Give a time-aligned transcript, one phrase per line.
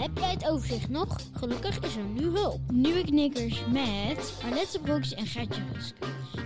[0.00, 1.20] Heb jij het overzicht nog?
[1.32, 2.60] Gelukkig is er nu hulp.
[2.72, 5.94] Nieuwe knikkers met Arlette Broeks en Gertje Rusk.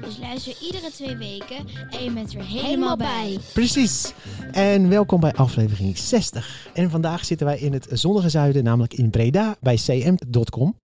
[0.00, 1.56] Dus luister iedere twee weken
[1.90, 3.38] en je bent weer helemaal bij.
[3.52, 4.12] Precies.
[4.52, 6.68] En welkom bij aflevering 60.
[6.74, 10.76] En vandaag zitten wij in het zonnige zuiden, namelijk in Breda bij cm.com.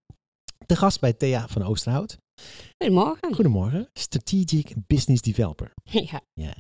[0.66, 2.19] De gast bij Thea van Oosterhout.
[2.78, 3.34] Goedemorgen.
[3.34, 3.89] Goedemorgen.
[3.92, 5.72] Strategic Business Developer.
[6.11, 6.20] Ja.
[6.34, 6.55] Ja.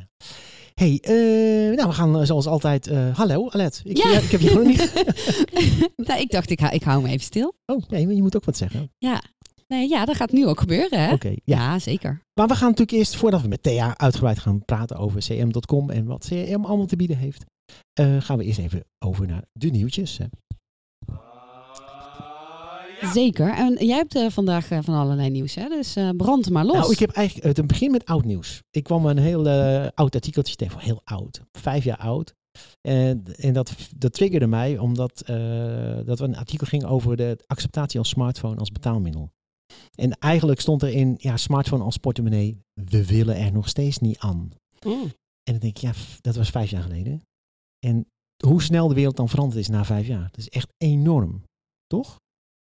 [0.80, 2.86] Hey, eh, nou we gaan eh, zoals altijd.
[2.86, 3.80] eh, hallo, Alet.
[3.84, 4.10] Ik, Ja.
[4.10, 4.92] ja, ik heb je gewoon niet.
[6.08, 7.54] Nou, ik dacht, ik, hou- ik hou hem even stil.
[7.66, 8.90] Oh, nee, maar je moet ook wat zeggen.
[8.98, 9.22] Ja.
[9.68, 11.12] Nee, ja, dat gaat nu ook gebeuren, hè?
[11.12, 11.34] Oké, ja.
[11.44, 12.22] Ja, zeker.
[12.34, 16.04] Maar we gaan natuurlijk eerst, voordat we met Thea uitgebreid gaan praten over cm.com en
[16.06, 17.44] wat CM allemaal te bieden heeft,
[18.18, 20.18] gaan we eerst even over naar de nieuwtjes.
[20.18, 20.24] Hè.
[23.00, 23.54] Zeker.
[23.54, 25.68] En jij hebt eh, vandaag eh, van allerlei nieuws, hè?
[25.68, 26.76] Dus eh, brand maar los.
[26.76, 28.62] Nou, ik heb eigenlijk het begin met oud nieuws.
[28.70, 32.34] Ik kwam een heel eh, oud artikeltje tegen, heel oud, vijf jaar oud.
[32.80, 38.00] En, en dat, dat triggerde mij omdat eh, dat een artikel ging over de acceptatie
[38.00, 39.30] van smartphone als betaalmiddel.
[39.94, 42.58] En eigenlijk stond er in, ja, smartphone als portemonnee,
[42.90, 44.50] we willen er nog steeds niet aan.
[44.84, 45.02] Mm.
[45.42, 47.22] En dan denk ik, ja, dat was vijf jaar geleden.
[47.86, 48.06] En
[48.44, 50.28] hoe snel de wereld dan veranderd is na vijf jaar.
[50.30, 51.42] Dat is echt enorm.
[51.86, 52.16] Toch?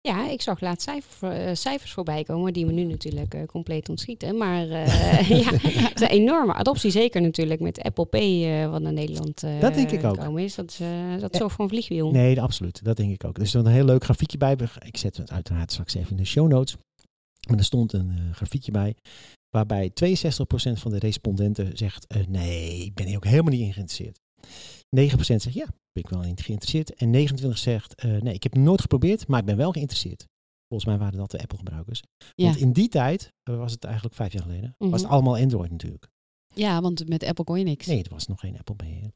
[0.03, 3.89] Ja, ik zag laatst cijfer, eh, cijfers voorbij komen die me nu natuurlijk eh, compleet
[3.89, 4.37] ontschieten.
[4.37, 8.93] Maar eh, ja, het is een enorme adoptie, zeker natuurlijk met Apple Pay wat naar
[8.93, 10.15] Nederland Dat denk ik ook.
[10.15, 10.55] gekomen is.
[10.55, 10.81] Dat, is,
[11.21, 12.11] dat voor een vliegwiel.
[12.11, 12.85] Nee, absoluut.
[12.85, 13.39] Dat denk ik ook.
[13.39, 14.57] Er stond een heel leuk grafiekje bij.
[14.85, 16.77] Ik zet het uiteraard straks even in de show notes.
[17.49, 18.95] Maar er stond een grafiekje bij.
[19.51, 19.93] Waarbij 62%
[20.73, 24.19] van de respondenten zegt: Nee, ik ben hier ook helemaal niet in geïnteresseerd.
[24.97, 26.95] 9% zegt: Ja, ben ik wel in geïnteresseerd.
[26.95, 27.13] En
[27.45, 30.27] 29% zegt: eh, Nee, ik heb het nooit geprobeerd, maar ik ben wel geïnteresseerd.
[30.69, 32.03] Volgens mij waren dat de Apple-gebruikers.
[32.35, 32.45] ja.
[32.45, 35.11] Want in die tijd, eh, was het eigenlijk vijf jaar geleden, was het Mhm.
[35.13, 36.09] allemaal Android natuurlijk.
[36.55, 37.87] ja, want met Apple kon je niks.
[37.87, 39.11] Nee, er was nog geen Apple beheer.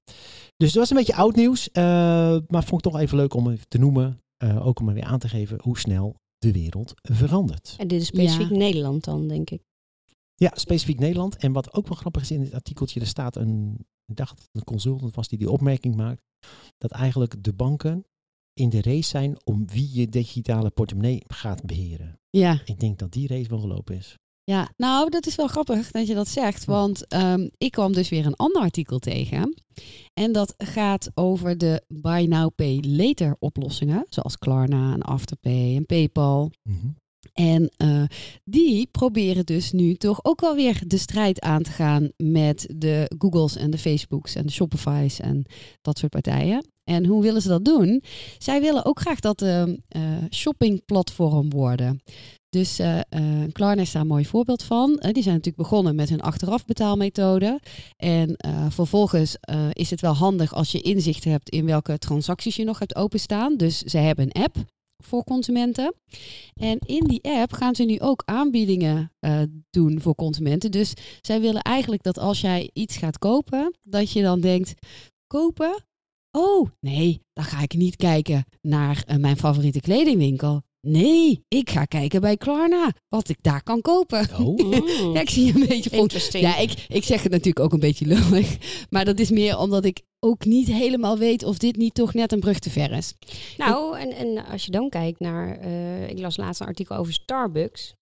[0.57, 1.71] Dus het was een beetje oud nieuws.
[1.71, 1.83] eh,
[2.49, 4.19] maar vond ik toch even leuk om even te noemen.
[4.37, 7.75] eh, ook om er weer aan te geven hoe snel de wereld verandert.
[7.79, 8.57] En dit is specifiek Ja.
[8.57, 9.63] Nederland dan, denk ik.
[10.35, 11.37] Ja, specifiek Nederland.
[11.37, 14.47] En wat ook wel grappig is in dit artikeltje, er staat een, ik dacht dat
[14.47, 16.23] het een consultant was die die opmerking maakt,
[16.79, 18.05] dat eigenlijk de banken
[18.53, 22.21] in de race zijn om wie je digitale portemonnee gaat beheren.
[22.31, 22.61] Ja.
[22.65, 24.17] Ik denk dat die race wel gelopen is.
[24.45, 26.65] Ja, nou, dat is wel grappig dat je dat zegt.
[26.65, 29.55] Want ehm, ik kwam dus weer een ander artikel tegen.
[30.13, 34.07] En dat gaat over de Buy Now Pay Later oplossingen.
[34.09, 36.51] Zoals Klarna en Afterpay en PayPal.
[36.63, 36.89] Mhm.
[37.33, 38.03] En eh,
[38.45, 43.11] die proberen dus nu toch ook wel weer de strijd aan te gaan met de
[43.19, 45.45] Googles en de Facebooks en de Shopify's en
[45.83, 46.67] dat soort partijen.
[46.85, 48.03] En hoe willen ze dat doen?
[48.39, 52.03] Zij willen ook graag dat de eh, shoppingplatform worden.
[52.49, 53.01] Dus eh,
[53.53, 54.89] Klarna is daar een mooi voorbeeld van.
[54.89, 57.61] Die zijn natuurlijk begonnen met hun achteraf betaalmethode.
[57.97, 58.37] En
[58.69, 59.37] vervolgens
[59.73, 63.57] is het wel handig als je inzicht hebt in welke transacties je nog hebt openstaan.
[63.57, 64.57] Dus ze hebben een app
[64.97, 65.95] voor consumenten.
[66.55, 70.71] En in die app gaan ze nu ook aanbiedingen eh, doen voor consumenten.
[70.71, 74.75] Dus zij willen eigenlijk dat als jij iets gaat kopen, dat je dan denkt:
[75.27, 75.85] kopen?
[76.31, 80.63] Oh, nee, dan ga ik niet kijken naar eh, mijn favoriete kledingwinkel.
[80.85, 84.29] Nee, ik ga kijken bij Klarna wat ik daar kan kopen.
[84.39, 84.73] Oh.
[85.15, 85.99] Ja, ik zie je een beetje vol.
[85.99, 86.43] Interesting.
[86.43, 88.57] Ja, ik, ik zeg het natuurlijk ook een beetje lullig.
[88.91, 92.33] Maar dat is meer omdat ik ook niet helemaal weet of dit niet toch net
[92.33, 93.15] een brug te ver is.
[93.57, 97.13] Nou, en, en als je dan kijkt naar, eh, ik las laatst een artikel over
[97.13, 97.95] Starbucks,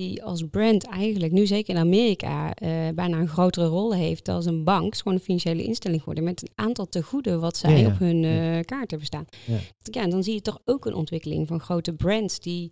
[0.00, 4.46] die als brand eigenlijk, nu zeker in Amerika, eh, bijna een grotere rol heeft als
[4.46, 4.92] een bank.
[4.92, 7.86] Is gewoon een financiële instelling geworden met een aantal tegoeden wat zij Ja, ja.
[7.86, 9.24] op hun eh, kaart hebben staan.
[9.46, 9.56] Ja.
[9.82, 10.06] Ja.
[10.06, 12.70] dan zie je toch ook een ontwikkeling van grote brands die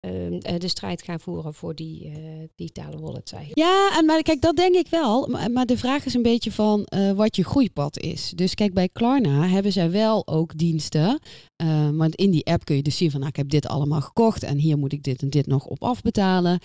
[0.00, 2.12] ehm, eh, de strijd gaan voeren voor die eh,
[2.54, 3.68] digitale wallets eigenlijk.
[3.68, 5.26] Ja, en maar kijk, dat denk ik wel.
[5.26, 8.32] Maar, maar de vraag is een beetje van eh, wat je groeipad is.
[8.34, 11.20] Dus kijk, bij Klarna hebben zij wel ook diensten.
[11.56, 14.00] Eh, want in die app kun je dus zien van, nou, ik heb dit allemaal
[14.00, 16.60] gekocht en hier moet ik dit en dit nog op afbetalen.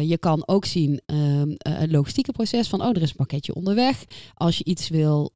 [0.00, 3.54] Je kan ook zien ehm, eh, het logistieke proces van, oh, er is een pakketje
[3.54, 4.04] onderweg.
[4.34, 5.32] Als je iets wil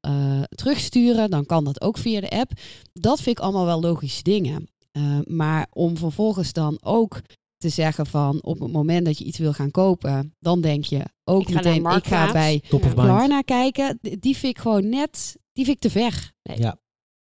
[0.49, 2.53] terugsturen, dan kan dat ook via de app.
[2.93, 4.69] Dat vind ik allemaal wel logische dingen.
[4.93, 7.21] Eh, maar om vervolgens dan ook
[7.57, 11.03] te zeggen van op het moment dat je iets wil gaan kopen, dan denk je
[11.25, 12.63] ook Ik meteen, ik ga bij.
[12.95, 13.99] Klarna kijken.
[14.01, 16.33] Die vind ik gewoon net, die vind ik te ver.
[16.43, 16.79] Ja.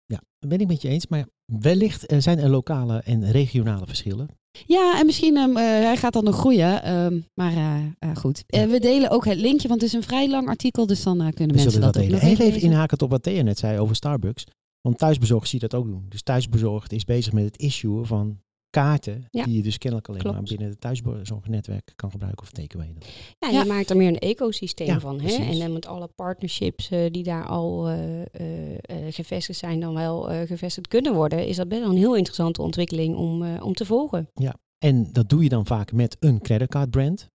[0.05, 1.07] ja, dat ben ik met je eens.
[1.07, 4.27] Maar wellicht eh, zijn er lokale en regionale verschillen.
[4.65, 6.83] Ja, en misschien um, hij gaat dan nog groeien.
[6.83, 8.43] ehm, maar eh, eh, goed.
[8.47, 10.85] Eh, we delen ook het linkje, want het is een vrij lang artikel.
[10.87, 12.11] Dus dan eh, kunnen We mensen dat, delen.
[12.11, 12.61] nog even lezen.
[12.61, 14.43] inhaken op wat Thea net zei over Starbucks.
[14.85, 16.05] Want thuisbezorgd zie je dat ook doen.
[16.09, 18.39] Dus thuisbezorgd is bezig met het issuen van
[18.69, 19.25] kaarten.
[19.31, 20.35] Ja, Die je dus kennelijk alleen klopt.
[20.35, 22.93] maar binnen het thuisbezorgnetwerk kan gebruiken of takeaway.
[22.93, 23.01] dan.
[23.39, 23.61] Ja, Ja.
[23.63, 25.19] je maakt er meer een ecosysteem Ja, van.
[25.21, 25.33] Hè?
[25.33, 30.29] En dan met alle partnerships eh, die daar al eh, eh, gevestigd zijn, dan wel
[30.31, 33.73] eh, gevestigd kunnen worden, is dat best wel een heel interessante ontwikkeling om, eh, om
[33.73, 34.29] te volgen.
[34.77, 37.29] En dat doe je dan vaak met een creditcardbrand.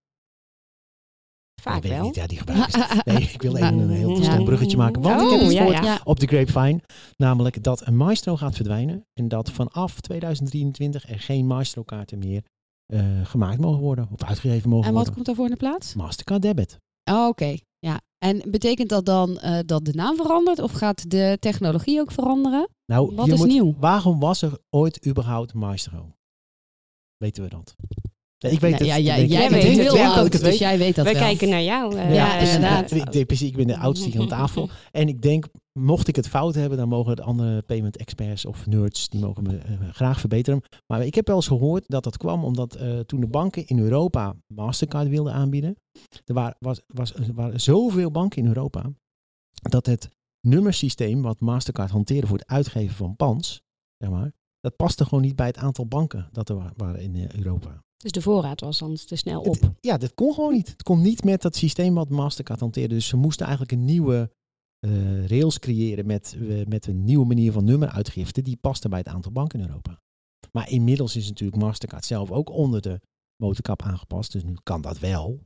[1.61, 2.03] Vaak Ik weet wel.
[2.03, 3.01] niet, ja, die gebruiken ze.
[3.13, 5.03] Nee, ik wil even een heel stom bruggetje maken.
[5.03, 5.85] Want ik Oh, heb iets ja, gehoord ja.
[5.85, 6.01] Ja.
[6.05, 6.81] op de Grapevine.
[7.17, 9.07] Namelijk dat een Maestro gaat verdwijnen.
[9.15, 12.43] En dat vanaf 2023 er geen Maestro kaarten meer
[12.87, 14.09] eh, gemaakt mogen worden.
[14.13, 15.15] Of uitgegeven mogen En wat worden.
[15.15, 15.95] komt daarvoor in de plaats?
[15.95, 16.79] Mastercard debit.
[17.11, 17.57] Oh, oké.
[17.79, 18.01] Ja.
[18.19, 20.59] En betekent dat dan eh, dat de naam verandert?
[20.59, 22.69] Of gaat de technologie ook veranderen?
[22.87, 23.75] Nou, Wat is moet, nieuw?
[23.79, 26.13] Waarom was er ooit überhaupt Maestro?
[27.17, 27.75] Weten we dat?
[28.45, 28.87] Nee, ik weet het.
[28.87, 30.59] ja, ja, jij ik heel denk dat oud, ik het dus weet.
[30.59, 31.23] jij weet dat Wij wel.
[31.23, 31.97] kijken naar jou.
[31.97, 32.91] eh, Ja, inderdaad.
[33.15, 34.69] Ik precies, ik ben de oudste hier aan tafel.
[34.91, 35.47] En ik denk,
[35.79, 39.43] mocht ik het fout hebben, dan mogen de andere payment experts of nerds, die mogen
[39.43, 40.63] me eh, graag verbeteren.
[40.87, 43.79] Maar ik heb wel eens gehoord dat dat kwam omdat eh, toen de banken in
[43.79, 45.77] Europa Mastercard wilden aanbieden,
[46.25, 48.91] er waren, was, was, er waren zoveel banken in Europa,
[49.71, 50.09] dat het
[50.47, 53.63] nummersysteem wat Mastercard hanteerde voor het uitgeven van pans,
[53.97, 57.31] zeg maar, dat paste gewoon niet bij het aantal banken dat er wa- waren in
[57.37, 57.83] Europa.
[58.03, 59.61] Dus de voorraad was dan te snel op.
[59.61, 60.69] Het- ja, dat kon gewoon niet.
[60.69, 62.95] Het kon niet met dat systeem wat Mastercard hanteerde.
[62.95, 64.31] Dus ze moesten eigenlijk een nieuwe
[64.81, 68.43] eh, rails creëren met, eh, met een nieuwe manier van nummeruitgifte.
[68.43, 70.01] Die paste bij het aantal banken in Europa.
[70.53, 73.01] Maar inmiddels is natuurlijk Mastercard zelf ook onder de
[73.37, 74.33] motorkap aangepast.
[74.33, 75.41] Dus nu kan dat wel.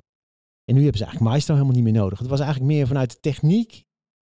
[0.65, 2.19] En nu hebben ze eigenlijk Maestro helemaal niet meer nodig.
[2.19, 3.85] Het was eigenlijk meer vanuit de techniek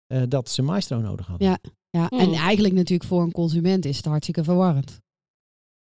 [0.07, 1.49] eh, dat ze Maestro nodig hadden.
[1.49, 1.59] Ja.
[1.91, 2.19] Ja, Hmm.
[2.19, 5.01] en eigenlijk natuurlijk voor een consument is het hartstikke verwarrend.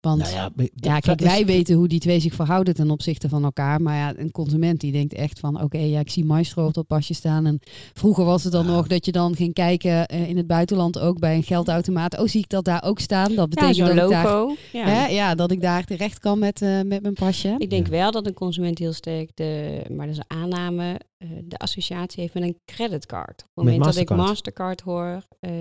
[0.02, 3.30] Want Nou ja, Ja, kijk, is- wij weten hoe die twee zich verhouden ten opzichte
[3.30, 3.82] van elkaar.
[3.82, 5.62] Maar ja, een consument die denkt echt van...
[5.64, 7.46] oké, ja, ik zie Maestro op dat pasje staan.
[7.46, 7.60] En
[7.94, 8.72] vroeger was het dan Ja.
[8.72, 12.20] nog dat je dan ging kijken eh, in het buitenland ook bij een geldautomaat.
[12.20, 13.28] Oh, zie ik dat daar ook staan?
[13.28, 14.56] Dat Ja, betekent zo'n dat, ik daar, logo.
[14.72, 14.86] Ja.
[14.86, 17.56] hè, ja, dat ik daar terecht kan met, eh, met mijn pasje.
[17.58, 17.92] Ik denk Ja.
[17.92, 21.00] wel dat een consument heel sterk de, maar dat is een aanname,
[21.44, 23.42] de associatie heeft met een creditcard.
[23.42, 24.82] Op het moment dat ik Mastercard.
[24.82, 25.52] Hoor, eh,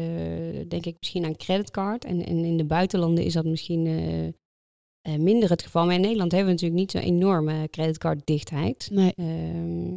[0.68, 2.04] denk ik misschien aan creditcard.
[2.04, 5.84] En, en in de buitenlanden is dat misschien eh, eh, minder het geval.
[5.84, 8.88] Maar in Nederland hebben we natuurlijk niet zo'n enorme creditcarddichtheid.
[8.92, 9.12] Nee.
[9.14, 9.96] Ehm,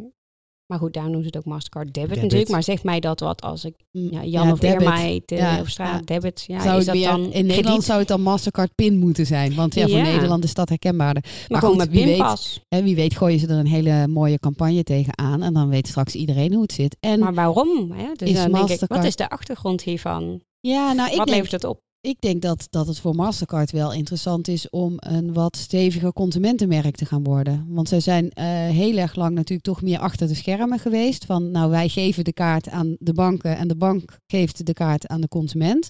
[0.71, 2.23] maar goed, daar noemen ze het ook Mastercard debit, Debit.
[2.23, 2.51] natuurlijk.
[2.51, 4.81] Maar zegt mij dat wat als ik Mm, ja, Jan ja, of debit.
[4.81, 6.15] Irma heet eh, Ja, op straat, ja.
[6.15, 6.44] debit.
[6.47, 7.83] Ja, zou is dat meer- dan in Nederland krediet?
[7.83, 9.56] zou het dan Mastercard PIN moeten zijn.
[9.56, 10.01] Want ja, voor.
[10.01, 11.23] Nederland is dat herkenbaarder.
[11.47, 12.59] Maar, goed, met wie weet- pinpas.
[12.69, 15.41] En wie weet gooien ze er een hele mooie campagne tegenaan.
[15.44, 16.97] En dan weet straks iedereen hoe het zit.
[17.00, 17.91] En Maar waarom?
[17.91, 18.07] Hè?
[18.15, 20.41] Dus Is dan denk ik, wat is de achtergrond hiervan?
[20.59, 21.79] ja, nou, ik wat denk, levert het op?
[22.01, 26.95] Ik denk dat, dat het voor Mastercard wel interessant is om een wat steviger consumentenmerk
[26.95, 27.65] te gaan worden.
[27.69, 31.25] Want zij zijn eh, heel erg lang natuurlijk toch meer achter de schermen geweest.
[31.25, 35.07] Van nou, wij geven de kaart aan de banken en de bank geeft de kaart
[35.07, 35.89] aan de consument.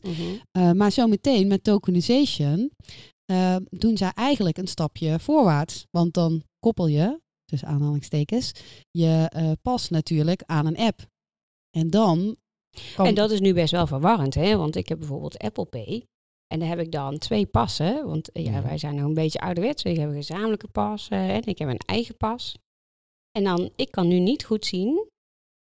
[0.52, 2.71] Eh, maar zometeen met tokenization
[3.26, 5.88] eh, doen zij eigenlijk een stapje voorwaarts.
[5.92, 8.52] Want dan koppel je, dus aanhalingstekens,
[8.92, 9.31] je
[9.62, 11.09] pas natuurlijk aan een app.
[11.78, 12.35] En dan.
[12.97, 14.57] En dat is nu best wel verwarrend, hè?
[14.57, 16.09] Want ik heb bijvoorbeeld Apple Pay.
[16.52, 18.06] En daar heb ik dan twee passen.
[18.08, 18.62] Want eh, ja, Ja.
[18.62, 19.84] wij zijn nog een beetje ouderwets.
[19.84, 22.56] Ik heb een gezamenlijke pas eh, en ik heb een eigen pas.
[23.31, 25.08] En dan, ik kan nu niet goed zien,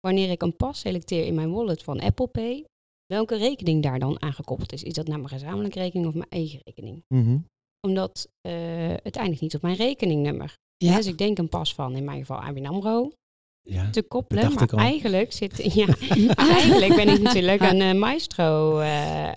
[0.01, 2.65] wanneer ik een pas selecteer in mijn wallet van Apple Pay,
[3.07, 4.83] welke rekening daar dan aan gekoppeld is.
[4.83, 7.03] Is dat nou mijn gezamenlijke rekening of mijn eigen rekening?
[7.15, 7.39] Mhm.
[7.87, 8.53] Omdat eh,
[9.03, 10.55] het eindigt niet op mijn rekeningnummer.
[10.77, 10.97] Ja.
[10.97, 13.11] Dus ik denk een pas van, in mijn geval ABN AMRO,
[13.69, 13.91] Ja.
[13.91, 14.55] te koppelen.
[14.55, 15.57] Maar eigenlijk zit...
[15.75, 15.87] Ja,
[16.37, 18.79] eigenlijk ben ik natuurlijk een maestro...
[18.79, 19.31] eh,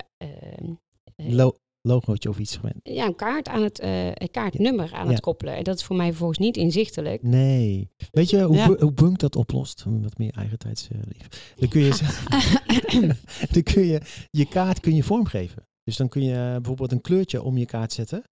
[1.16, 2.76] Lo- logootje of iets gewend.
[2.84, 5.12] ja, een kaart aan het eh, een kaartnummer aan Ja.
[5.12, 5.56] het koppelen.
[5.56, 7.24] En dat is voor mij vervolgens niet inzichtelijk.
[7.24, 7.90] Nee.
[8.12, 8.68] Weet je hoe, Ja.
[8.80, 9.84] Hoe Bunk dat oplost?
[9.88, 11.54] Wat meer eigentijds eh, lief.
[11.56, 11.90] Dan kun je,
[13.54, 15.64] dan kun je je kaart kun je vormgeven.
[15.84, 18.24] Dus dan kun je eh, bijvoorbeeld een kleurtje om je kaart zetten.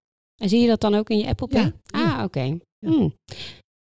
[0.42, 1.62] En zie je dat dan ook in je Apple Pay?
[1.62, 1.74] Ja.
[1.86, 2.42] Ah, oké.
[2.44, 2.58] Ja.
[2.90, 3.14] Hmm.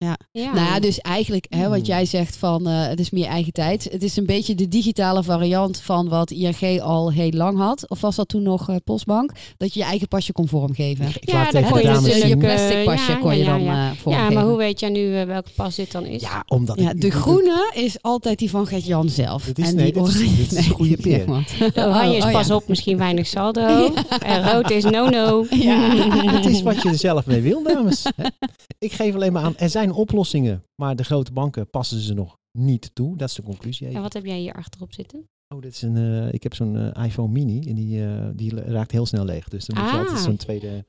[0.06, 0.18] Ja.
[0.32, 0.54] ja.
[0.54, 1.86] Nou ja, dus eigenlijk hè, wat Hmm.
[1.86, 3.88] jij zegt van eh, het is meer eigen tijd.
[3.92, 7.90] Het is een beetje de digitale variant van wat ING al heel lang had.
[7.90, 9.32] Of was dat toen nog eh, Postbank?
[9.58, 11.06] Dat je je eigen pasje kon vormgeven.
[11.06, 13.50] Ik Ja, even kon je dames dus je eh, plastic pasje ja, kon je ja,
[13.52, 13.94] dan ja.
[13.96, 14.12] vormgeven.
[14.34, 16.22] ja, maar hoe weet jij nu welke pas dit dan is?
[16.22, 19.44] Ja, omdat Ja, ik- de groene is altijd die van Gert-Jan zelf.
[19.44, 21.26] Dit is- en nee, die dit is- oranje- dit is een goede peer.
[21.74, 22.56] De oranje is Oh, oh, pas ja.
[22.56, 23.92] op, misschien weinig saldo.
[24.26, 25.46] En rood is no-no.
[25.50, 25.90] Ja.
[26.32, 28.06] Het is wat je er zelf mee wil, dames.
[28.80, 32.38] Ik geef alleen maar aan, er zijn oplossingen, maar de grote banken passen ze nog
[32.58, 33.18] niet toe.
[33.18, 33.86] Dat is de conclusie.
[33.86, 33.98] even.
[33.98, 35.28] En wat heb jij hier achterop zitten?
[35.56, 38.56] Oh, dit is een, eh, ik heb zo'n eh, iPhone mini en die, eh, die
[38.62, 39.48] raakt heel snel leeg.
[39.48, 40.02] Dus dan moet je Ah.
[40.02, 40.86] altijd zo'n tweede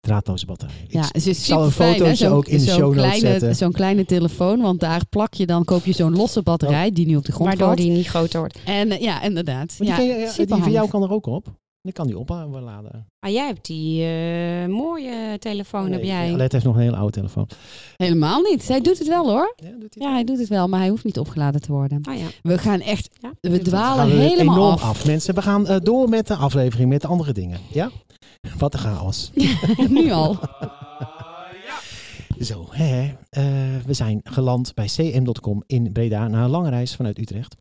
[0.00, 0.74] draadloze batterij.
[0.84, 3.56] Ik Ja, het is zal een fotootje ook in de zo'n show notes kleine, zetten.
[3.56, 7.16] Zo'n kleine telefoon, want daar plak je dan, koop je zo'n losse batterij die nu
[7.16, 7.78] op de grond Waardoor valt.
[7.78, 8.58] die niet groter wordt.
[8.64, 9.66] En ja, inderdaad.
[9.78, 11.46] Maar die, Ja, kan je- ja, die van jou kan er ook op.
[11.88, 13.06] Dan kan die opladen.
[13.20, 16.32] Ah, jij hebt die eh, mooie telefoon, heb jij.
[16.32, 17.48] Alet heeft nog een hele oude telefoon.
[17.96, 18.68] Helemaal niet.
[18.68, 19.54] Hij doet het wel hoor.
[19.56, 22.02] Ja, doet hij Ja, hij doet het wel, maar hij hoeft niet opgeladen te worden.
[22.02, 22.26] Ah ja.
[22.42, 23.32] We gaan echt, ja.
[23.40, 24.82] we dwalen we helemaal enorm af.
[24.82, 25.06] af.
[25.06, 27.58] Mensen, we gaan eh, door met de aflevering met andere dingen.
[27.72, 27.90] Ja?
[28.58, 29.30] Wat een chaos.
[29.88, 30.38] nu al.
[32.40, 33.44] Zo, hè, eh,
[33.86, 37.56] we zijn geland bij cm.com in Breda na een lange reis vanuit Utrecht.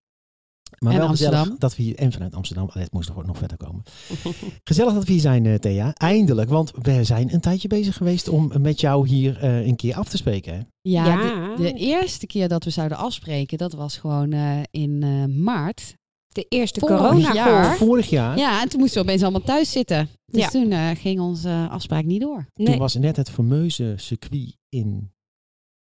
[0.78, 1.60] Maar En wel gezellig Amsterdam.
[1.60, 3.84] dat we hier, en vanuit Amsterdam, Alet moest nog, nog verder komen.
[4.64, 5.94] Gezellig dat we hier zijn, eh, Thea.
[5.94, 9.96] Eindelijk, want we zijn een tijdje bezig geweest om met jou hier eh, een keer
[9.96, 10.54] af te spreken.
[10.54, 10.60] Hè?
[10.82, 11.56] Ja, Ja.
[11.56, 15.94] De, de eerste keer dat we zouden afspreken, dat was gewoon eh, in eh, maart.
[16.28, 17.76] De eerste corona jaar.
[17.78, 20.10] Vorig jaar, Ja, en toen moesten we opeens allemaal thuis zitten.
[20.26, 20.48] Dus Ja.
[20.50, 22.46] toen eh, ging onze afspraak niet door.
[22.54, 22.78] toen Nee.
[22.78, 25.12] was net het fameuze circuit in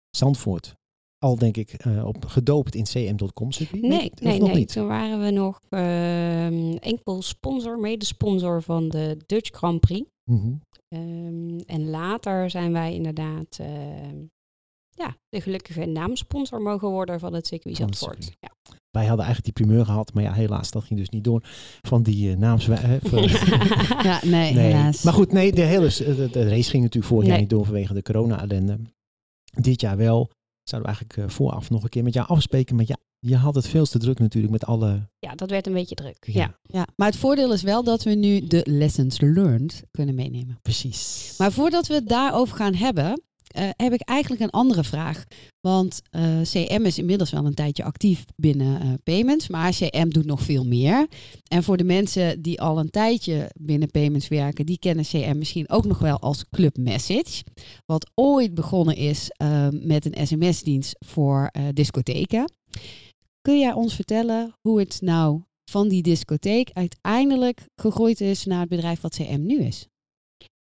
[0.10, 0.76] Zandvoort.
[1.20, 3.82] Al denk ik eh, op gedoopt in cm.com circuit.
[3.82, 4.58] Nee, je- nee, of nog nee.
[4.58, 4.72] niet?
[4.74, 10.10] Toen waren we nog ehm, enkel sponsor, medesponsor van de Dutch Grand Prix.
[10.32, 10.52] Mhm.
[10.88, 14.18] Ehm, en later zijn wij inderdaad ehm,
[14.90, 18.32] ja, de gelukkige naamsponsor mogen worden van het circuit Zandvoort.
[18.40, 18.50] Ja.
[18.92, 21.44] Wij hadden eigenlijk die primeur gehad, maar ja, helaas, dat ging dus niet door.
[21.82, 22.66] Van die uh, naams...
[24.04, 24.54] Ja, nee, Nee.
[24.54, 25.04] helaas.
[25.04, 27.94] Maar goed, nee, de hele de, de race ging natuurlijk vorig jaar niet door vanwege
[27.94, 28.80] de corona-ellende.
[29.54, 30.30] Dit jaar wel.
[30.70, 32.76] Zouden we eigenlijk eh, vooraf nog een keer met jou afspreken.
[32.76, 35.10] Maar ja, je had het veel te druk natuurlijk met alle...
[35.20, 36.26] ja, dat werd een beetje druk.
[36.26, 36.34] Ja.
[36.34, 36.58] Ja.
[36.62, 40.60] Ja, maar het voordeel is wel dat we nu de lessons learned kunnen meenemen.
[40.62, 41.36] Precies.
[41.38, 43.22] Maar voordat we het daarover gaan hebben,
[43.54, 45.26] eh, heb ik eigenlijk een andere vraag.
[45.62, 50.26] Want eh, CM is inmiddels wel een tijdje actief binnen eh, payments, maar CM doet
[50.26, 51.08] nog veel meer.
[51.48, 55.70] En voor de mensen die al een tijdje binnen payments werken, die kennen CM misschien
[55.70, 57.44] ook nog wel als Club Message.
[57.86, 62.52] Wat ooit begonnen is eh, met een sms-dienst voor discotheken.
[63.42, 68.70] Kun jij ons vertellen hoe het nou van die discotheek uiteindelijk gegroeid is naar het
[68.70, 69.88] bedrijf wat CM nu is?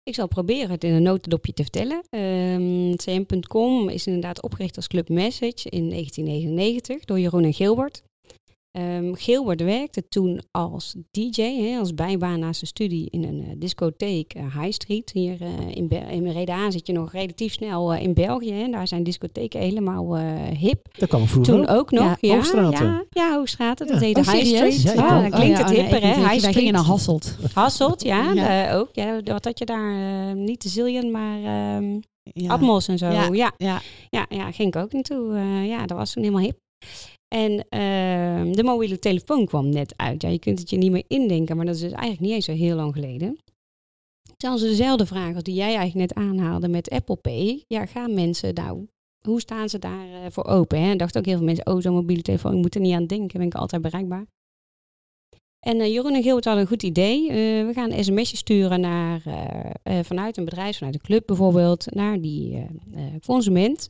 [0.03, 2.01] Ik zal proberen het in een notendopje te vertellen.
[2.09, 8.01] Ehm, CM.com is inderdaad opgericht als Club Message in 1999 door Jeroen en Gilbert.
[8.71, 13.47] Ehm, Gilbert werkte toen als DJ, hè, als bijbaan naast zijn studie in een eh,
[13.57, 15.11] discotheek eh, High Street.
[15.13, 18.51] Hier eh, in, Be- in Breda zit je nog relatief snel eh, in België.
[18.53, 18.69] Hè.
[18.69, 20.87] Daar zijn discotheken helemaal eh, hip.
[20.97, 22.03] Dat kwam vroeger Toen ook nog.
[22.03, 22.85] Ja, Ja, Hoogstraten.
[22.85, 23.87] Ja, ja Hoogstraten.
[23.87, 24.05] Dat Ja.
[24.05, 24.45] heet de Oh, High?
[24.55, 24.81] Street.
[24.81, 26.15] Ja, dan klinkt Oh, het hipper, nee, hè?
[26.15, 26.55] High Wij Street.
[26.55, 27.37] gingen naar Hasselt.
[27.53, 28.67] Hasselt, ja, Ja.
[28.69, 28.89] eh, ook.
[28.91, 29.93] Ja, wat had je daar?
[30.29, 31.99] eh, niet de Zillion, maar ehm,
[32.33, 32.51] Ja.
[32.51, 33.05] Atmos en zo.
[33.09, 33.27] Ja.
[33.31, 33.81] Ja, ja.
[34.09, 35.35] Ja, ja, ging ik ook naartoe.
[35.35, 36.57] Eh, ja, dat was toen helemaal hip.
[37.33, 40.21] En ehm, de mobiele telefoon kwam net uit.
[40.21, 42.45] Ja, je kunt het je niet meer indenken, maar dat is dus eigenlijk niet eens
[42.45, 43.37] zo heel lang geleden.
[44.37, 47.63] Stel ze dezelfde vraag als die jij eigenlijk net aanhaalde met Apple Pay.
[47.67, 48.87] Ja, gaan mensen nou,
[49.27, 50.81] hoe staan ze daar eh, voor open?
[50.81, 50.91] Hè?
[50.91, 53.05] En dachten ook heel veel mensen, oh zo'n mobiele telefoon, ik moet er niet aan
[53.05, 54.25] denken, ben ik altijd bereikbaar.
[55.59, 57.29] En eh, Jeroen en Gilbert hadden een goed idee.
[57.29, 57.35] Eh,
[57.65, 59.21] we gaan een sms'je sturen naar,
[60.03, 62.65] vanuit een bedrijf, vanuit een club bijvoorbeeld, naar die
[63.25, 63.89] consument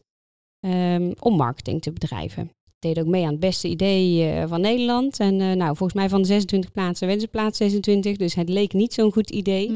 [0.60, 2.52] ehm, om marketing te bedrijven.
[2.82, 5.20] Deed ook mee aan het beste idee eh, van Nederland.
[5.20, 8.50] En eh, nou, volgens mij van de 26 plaatsen werden ze plaats 26, dus het
[8.50, 9.68] leek niet zo'n goed idee.
[9.68, 9.76] Hm.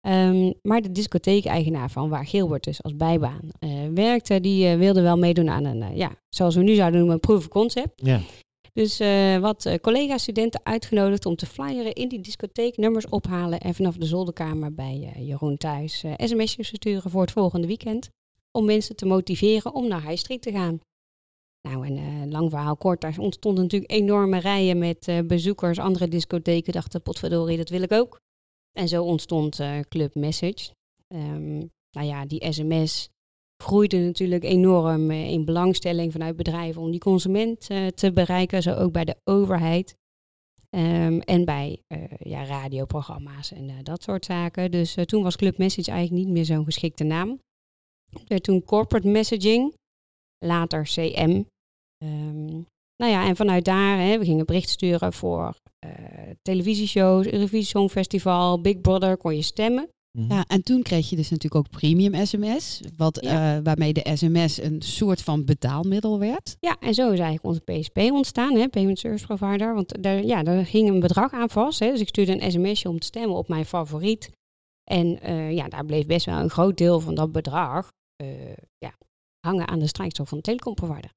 [0.00, 5.18] Ehm, maar de discotheek-eigenaar van waar Gilbert dus als bijbaan eh, werkte, die wilde wel
[5.18, 7.92] meedoen aan een, ja, zoals we nu zouden noemen, een proof of concept.
[7.94, 8.20] Ja.
[8.72, 13.74] Dus eh, wat eh, collega-studenten uitgenodigd om te flyeren in die discotheek, nummers ophalen en
[13.74, 18.08] vanaf de zolderkamer bij Jeroen thuis eh, sms'jes versturen voor het volgende weekend.
[18.50, 20.80] Om mensen te motiveren om naar High Street te gaan.
[21.68, 25.78] Nou, en eh, lang verhaal kort, daar ontstonden natuurlijk enorme rijen met eh, bezoekers.
[25.78, 28.20] Andere discotheken dachten, potverdorie, dat wil ik ook.
[28.72, 30.74] En zo ontstond eh, Club Message.
[31.08, 31.58] Ehm,
[31.90, 33.08] nou ja, die sms
[33.62, 37.60] groeide natuurlijk enorm in belangstelling vanuit bedrijven om die consument
[37.94, 38.62] te bereiken.
[38.62, 39.94] Zo ook bij de overheid.
[40.70, 41.82] Ehm, en bij
[42.18, 44.70] ja, radioprogramma's en dat soort zaken.
[44.70, 47.40] Dus toen was Club Message eigenlijk niet meer zo'n geschikte naam.
[48.40, 49.74] Toen Corporate Messaging,
[50.42, 51.42] later CM.
[52.04, 52.46] Ehm,
[52.96, 55.90] nou ja, en vanuit daar, hè, we gingen bericht sturen voor eh,
[56.42, 59.88] televisieshows, Eurovisie Songfestival, Big Brother, kon je stemmen.
[60.18, 60.32] Mhm.
[60.32, 63.56] Ja, en toen kreeg je dus natuurlijk ook premium sms, wat, Ja.
[63.56, 66.56] eh, waarmee de sms een soort van betaalmiddel werd.
[66.60, 69.74] Ja, en zo is eigenlijk onze PSP ontstaan, hè, Payment Service Provider.
[69.74, 71.78] Want daar, ja, daar ging een bedrag aan vast.
[71.78, 71.90] Hè.
[71.90, 74.30] Dus ik stuurde een sms'je om te stemmen op mijn favoriet.
[74.90, 78.28] En eh, ja, daar bleef best wel een groot deel van dat bedrag eh,
[78.78, 78.94] ja,
[79.46, 81.10] hangen aan de strijkstok van de telecomprovider.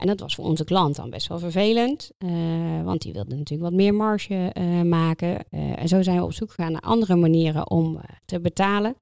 [0.00, 3.70] En dat was voor onze klant dan best wel vervelend, eh, want die wilde natuurlijk
[3.70, 5.44] wat meer marge eh, maken.
[5.50, 8.94] Eh, en zo zijn we op zoek gegaan naar andere manieren om te betalen.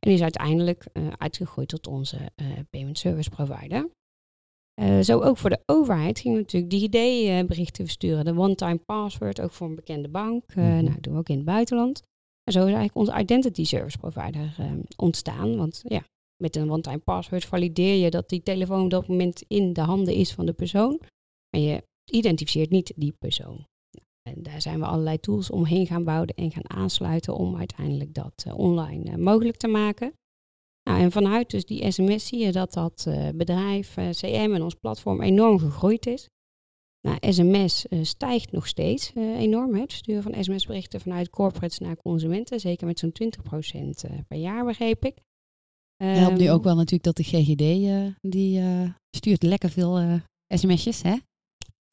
[0.00, 2.18] En is uiteindelijk uitgegroeid tot onze
[2.70, 3.88] Payment Service Provider.
[5.02, 8.24] Zo ook voor de overheid gingen we natuurlijk DigiD-berichten versturen.
[8.24, 10.54] De one-time password, ook voor een bekende bank.
[10.54, 10.84] Mhm.
[10.84, 12.02] Nou, doen we ook in het buitenland.
[12.44, 14.54] En zo is eigenlijk onze identity service provider
[14.96, 15.56] ontstaan.
[15.56, 16.02] Want ja,
[16.36, 20.14] met een one-time password valideer je dat die telefoon op dat moment in de handen
[20.14, 21.00] is van de persoon.
[21.50, 23.66] Maar je identificeert niet die persoon.
[24.28, 28.44] En daar zijn we allerlei tools omheen gaan bouwen en gaan aansluiten om uiteindelijk dat
[28.46, 30.12] eh, online eh, mogelijk te maken.
[30.82, 34.74] Nou, en vanuit dus die sms zie je dat dat eh, bedrijf CM en ons
[34.74, 36.28] platform enorm gegroeid is.
[37.06, 39.74] Nou, sms stijgt nog steeds enorm.
[39.74, 42.60] Het sturen van sms-berichten vanuit corporates naar consumenten.
[42.60, 43.24] Zeker met zo'n 20%
[44.00, 45.18] eh, per jaar, begreep ik.
[45.96, 49.98] Helpt nu Ehm, ook wel natuurlijk dat de GGD, eh, die eh, stuurt lekker veel
[49.98, 50.14] eh,
[50.48, 51.16] sms'jes, hè?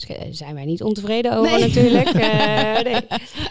[0.01, 1.67] Sch- Zijn wij niet ontevreden over Nee.
[1.67, 2.07] natuurlijk.
[2.23, 3.01] Eh, nee.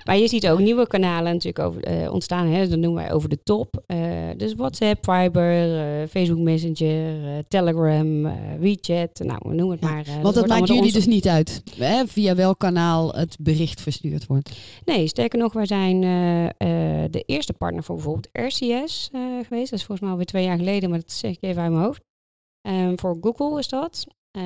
[0.05, 2.47] Maar je ziet ook nieuwe kanalen natuurlijk over, eh, ontstaan.
[2.47, 2.69] Hè?
[2.69, 3.83] Dat noemen wij over de top.
[3.87, 3.99] Eh,
[4.37, 9.19] dus WhatsApp, Viber, eh, Facebook Messenger, eh, Telegram, eh, WeChat.
[9.25, 10.07] Nou, noem het Ja, maar.
[10.07, 12.07] eh, Want dat maakt jullie ons- dus niet uit, hè?
[12.07, 14.51] via welk kanaal het bericht verstuurd wordt.
[14.85, 19.71] Nee, sterker nog, wij zijn eh, eh, de eerste partner voor bijvoorbeeld RCS eh, geweest.
[19.71, 21.85] Dat is volgens mij alweer twee jaar geleden, maar dat zeg ik even uit mijn
[21.85, 22.03] hoofd.
[22.63, 24.07] Ehm, voor Google is dat.
[24.39, 24.43] Eh,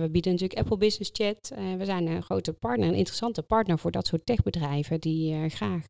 [0.00, 1.50] we bieden natuurlijk Apple Business Chat.
[1.50, 5.50] Eh, we zijn een grote partner, een interessante partner voor dat soort techbedrijven die eh,
[5.50, 5.84] graag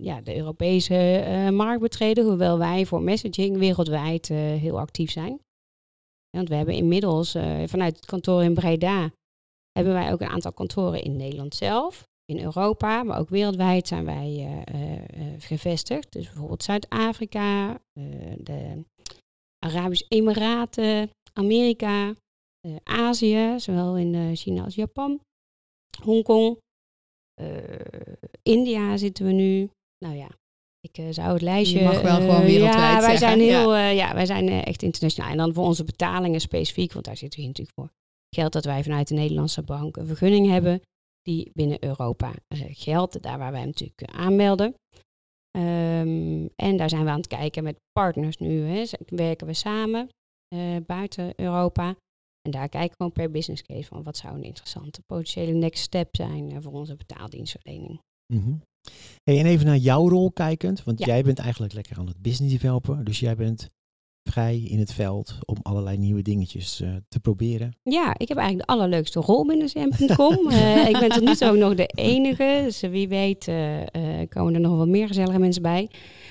[0.00, 2.24] ja, de Europese markt betreden.
[2.24, 5.40] Hoewel wij voor messaging wereldwijd heel actief zijn.
[6.36, 7.30] Want we hebben inmiddels
[7.64, 9.10] vanuit het kantoor in Breda
[9.72, 14.04] hebben wij ook een aantal kantoren in Nederland zelf in Europa, maar ook wereldwijd zijn
[14.04, 14.64] wij
[15.38, 16.12] gevestigd.
[16.12, 17.80] Dus bijvoorbeeld Zuid-Afrika,
[18.36, 18.84] de
[19.58, 22.14] Arabische Emiraten, Amerika,
[22.82, 25.20] Azië, zowel in eh, China als Japan,
[26.02, 26.58] Hongkong,
[27.34, 27.80] eh,
[28.42, 29.70] India zitten we nu.
[30.04, 30.28] Nou ja,
[30.80, 31.78] ik eh, zou het lijstje.
[31.78, 33.58] Je mag wel eh, gewoon wereldwijd Ja, wij zeggen, zijn ja.
[33.58, 35.30] heel, eh, ja, wij zijn eh, echt internationaal.
[35.30, 37.90] En dan voor onze betalingen specifiek, want daar zitten we hier natuurlijk voor.
[38.36, 40.80] Geldt dat wij vanuit de Nederlandse bank een vergunning hebben
[41.22, 43.22] die binnen Europa eh, geldt.
[43.22, 44.74] Daar waar wij hem natuurlijk eh, aanmelden.
[45.50, 48.60] Ehm, en daar zijn we aan het kijken met partners nu.
[48.60, 48.84] Hè.
[49.06, 50.08] Werken we samen
[50.48, 51.96] eh, buiten Europa.
[52.46, 55.82] En daar kijken we gewoon per business case van wat zou een interessante potentiële next
[55.82, 58.00] step zijn eh, voor onze betaaldienstverlening.
[58.34, 58.54] Mhm.
[59.22, 61.06] Hey, en even naar jouw rol kijkend, want Ja.
[61.06, 63.68] jij bent eigenlijk lekker aan het business developer, dus jij bent
[64.34, 67.76] vrij in het veld om allerlei nieuwe dingetjes eh, te proberen.
[67.82, 70.32] Ja, ik heb eigenlijk de allerleukste rol binnen CM.com.
[70.64, 72.60] Eh, ik ben tot nu toe ook nog de enige.
[72.64, 73.44] Dus eh, wie weet
[74.28, 75.90] komen er nog wel meer gezellige mensen bij.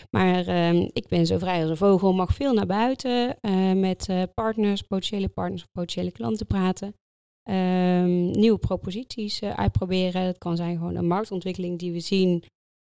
[0.09, 3.37] Maar ehm, ik ben zo vrij als een vogel, mag veel naar buiten
[3.79, 6.95] met partners, potentiële partners of potentiële klanten praten.
[7.43, 10.21] Ehm, nieuwe proposities uitproberen.
[10.21, 12.43] Het kan zijn gewoon een marktontwikkeling die we zien.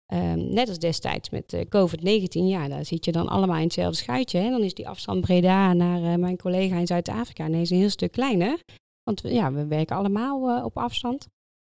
[0.05, 2.47] Ehm, net als destijds met eh, COVID-19.
[2.47, 4.39] Ja, daar zit je dan allemaal in hetzelfde schuitje.
[4.39, 4.49] Hè?
[4.49, 8.11] Dan is die afstand Breda naar eh, mijn collega in Zuid-Afrika ineens een heel stuk
[8.11, 8.63] kleiner.
[9.03, 11.27] Want ja, we werken allemaal eh, op afstand.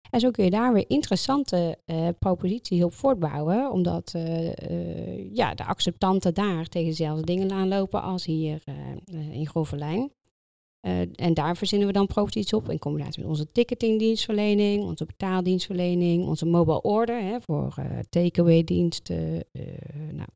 [0.09, 1.77] En zo kun je daar weer interessante
[2.19, 3.71] proposities op voortbouwen.
[3.71, 4.11] Omdat
[5.33, 8.63] ja, de acceptanten daar tegen dezelfde dingen aanlopen als hier
[9.31, 9.75] in grove
[10.79, 16.25] Eh, en daar verzinnen we dan proposities op in combinatie met onze ticketingdienstverlening, onze betaaldienstverlening,
[16.25, 19.43] onze mobile order hè, voor eh takeaway diensten.
[19.51, 19.63] eh,
[20.11, 20.27] nou,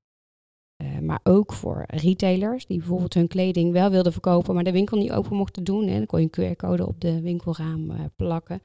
[1.01, 5.11] maar ook voor retailers die bijvoorbeeld hun kleding wel wilden verkopen, maar de winkel niet
[5.11, 5.87] open mochten doen.
[5.87, 5.97] Hè.
[5.97, 8.61] Dan kon je een QR-code op de winkelraam plakken.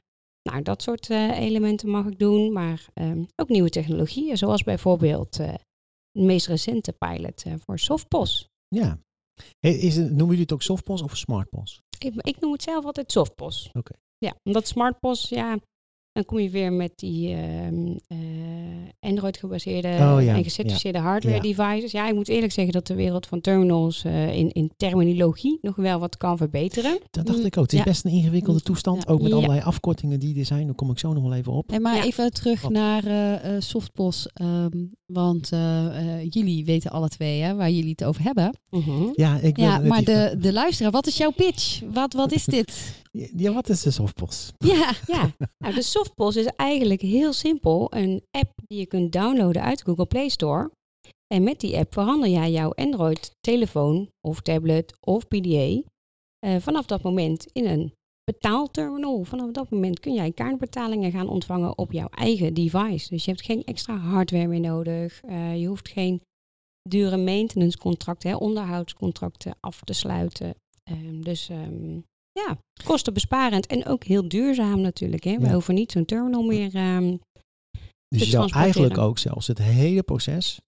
[0.49, 5.59] Nou, dat soort elementen mag ik doen, maar ehm, ook nieuwe technologieën, zoals bijvoorbeeld de
[6.11, 8.47] meest recente pilot voor Softpos.
[8.67, 8.99] Ja.
[9.59, 11.81] Hey, is het, noemen jullie het ook softpos of smartpos?
[11.97, 13.69] Ik, ik noem het zelf altijd Softpos.
[13.73, 13.93] Oké.
[14.17, 15.57] Ja, omdat Smartpos, ja,
[16.11, 18.17] dan kom je weer met die ehm, eh,
[18.99, 21.41] Android-gebaseerde Oh, ja, en gecertificeerde hardware ja.
[21.41, 21.91] devices.
[21.91, 25.75] Ja, ik moet eerlijk zeggen dat de wereld van terminals eh, in, in terminologie nog
[25.75, 26.99] wel wat kan verbeteren.
[27.11, 27.63] Dat dacht Mm, ik ook.
[27.63, 27.83] Het is ja.
[27.85, 29.03] best een ingewikkelde toestand.
[29.07, 29.13] Ja.
[29.13, 29.35] Ook met Ja.
[29.35, 30.65] allerlei afkortingen die er zijn.
[30.65, 31.69] Daar kom ik zo nog wel even op.
[31.69, 32.03] Hey, maar Ja.
[32.03, 32.71] even terug Wat?
[32.71, 34.27] naar eh eh, Softpos.
[34.33, 35.85] ehm, want eh,
[36.19, 38.57] eh, jullie weten alle twee hè, waar jullie het over hebben.
[39.15, 41.81] Ja, ik wil Ja, maar de, de luisteraar, wat is jouw pitch?
[41.93, 42.98] Wat, wat is dit?
[43.35, 44.51] Ja, wat is de softpos?
[44.57, 47.95] ja, Ja, nou, de Softpos is eigenlijk heel simpel.
[47.95, 50.71] Een app die je kunt downloaden uit de Google Play Store.
[51.33, 55.81] En met die app verander jij jouw Android-telefoon of tablet of PDA
[56.39, 59.23] eh, vanaf dat moment in een betaalterminal.
[59.23, 63.09] Vanaf dat moment kun jij kaartbetalingen gaan ontvangen op jouw eigen device.
[63.09, 65.21] Dus je hebt geen extra hardware meer nodig.
[65.21, 66.21] Eh, je hoeft geen
[66.89, 70.55] dure maintenance contracten, onderhoudscontracten af te sluiten.
[70.83, 71.99] Ehm, dus ehm,
[72.47, 75.23] ja, kostenbesparend en ook heel duurzaam natuurlijk.
[75.23, 75.37] Hè.
[75.37, 75.51] We Ja.
[75.53, 76.75] hoeven niet zo'n terminal meer.
[76.75, 77.15] ehm,
[78.07, 80.59] Dus je zou eigenlijk ook zelfs het hele proces,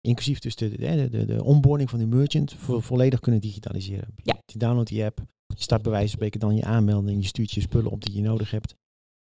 [0.00, 4.08] inclusief dus de, de, de, de onboarding van de merchant, vo- volledig kunnen digitaliseren.
[4.22, 4.38] Ja.
[4.52, 5.18] Je downloadt die app,
[5.56, 8.14] je start bij wijze van spreken dan je aanmelding, je stuurt je spullen op die
[8.14, 8.74] je nodig hebt.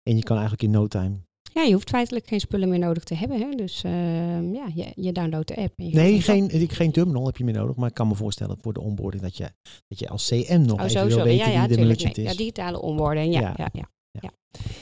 [0.10, 1.16] En je kan eigenlijk in no time.
[1.54, 3.40] Ja, je hoeft feitelijk geen spullen meer nodig te hebben.
[3.40, 3.50] Hè.
[3.56, 5.74] Dus ehm, ja, je, je downloadt de app.
[5.80, 8.08] En je gaat Nee, geen, ik- geen terminal heb je meer nodig, maar ik kan
[8.08, 9.50] me voorstellen voor de onboarding dat je,
[9.88, 11.24] dat je als CM nog Oh, even zo, wil zo.
[11.24, 11.88] weten Ja, wie ja, de tuurlijk.
[11.88, 12.32] merchant Nee, is.
[12.32, 13.34] ja, digitale onboarding.
[13.34, 13.70] Ja, Ja.
[13.74, 13.90] ja.
[14.22, 14.32] Ja,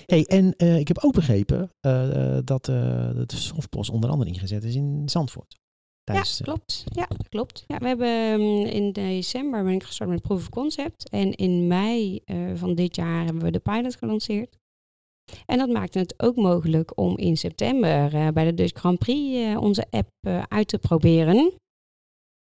[0.06, 2.76] Hey, en eh, ik heb ook begrepen eh, eh, dat eh,
[3.26, 5.60] de softpos onder andere ingezet is in Zandvoort.
[6.04, 6.84] Tijdens, ja klopt.
[6.86, 7.64] Ja, klopt.
[7.68, 11.10] Ja, we hebben ehm, in december ben ik gestart met Proof of Concept.
[11.10, 12.22] En in mei
[12.56, 14.58] van dit jaar hebben we de pilot gelanceerd.
[15.46, 19.36] En dat maakte het ook mogelijk om in september eh, bij de Dutch Grand Prix
[19.36, 21.52] eh, onze app eh, uit te proberen.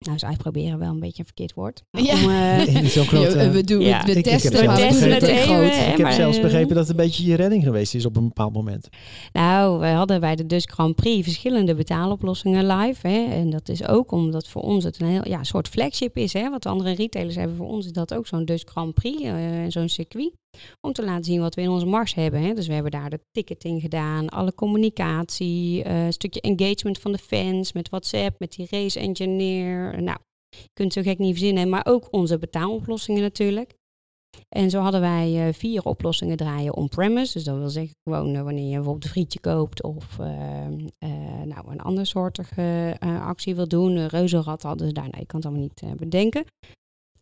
[0.06, 1.82] Nou, is uitproberen wel een beetje een verkeerd woord.
[1.90, 2.14] Ja.
[2.24, 4.04] om, eh, in zo'n grote, Ja, we, doen, Ja.
[4.04, 4.80] we Ik- ik heb testen het
[5.24, 5.76] even, groot.
[5.76, 8.28] hè, ik heb zelfs begrepen dat het een beetje je redding geweest is op een
[8.28, 8.90] bepaald moment.
[9.34, 13.08] Nou, we hadden bij de Dutch Grand Prix verschillende betaaloplossingen live.
[13.08, 13.26] Hè.
[13.26, 16.34] En dat is ook omdat voor ons het een heel ja, soort flagship is.
[16.34, 16.50] Hè.
[16.50, 19.34] Wat andere retailers hebben voor ons is dat ook zo'n Dutch Grand Prix, eh,
[19.68, 20.32] zo'n circuit.
[20.82, 22.42] Om te laten zien wat we in onze mars hebben.
[22.42, 22.54] Hè.
[22.54, 27.18] Dus we hebben daar de ticketing gedaan, alle communicatie, eh, een stukje engagement van de
[27.18, 30.02] fans met WhatsApp, met die race engineer.
[30.02, 30.18] Nou,
[30.50, 33.76] je kunt zo gek niet verzinnen, maar ook onze betaaloplossingen natuurlijk.
[34.50, 37.34] En zo hadden wij eh, vier oplossingen draaien on-premise.
[37.34, 40.66] Dus dat wil zeggen gewoon eh, wanneer je bijvoorbeeld een frietje koopt of eh,
[40.98, 44.08] eh, nou, een ander soortige actie wil doen.
[44.08, 45.10] Reuzenrad hadden ze daar.
[45.12, 46.46] Nee, ik kan het allemaal niet bedenken.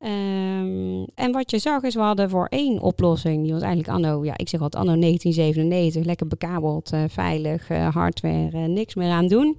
[0.05, 4.25] Ehm, en wat je zag is, we hadden voor één oplossing, die was eigenlijk anno,
[4.25, 9.09] ja, ik zeg altijd anno 1997, lekker bekabeld, eh, veilig, eh, hardware, eh, niks meer
[9.09, 9.57] aan doen.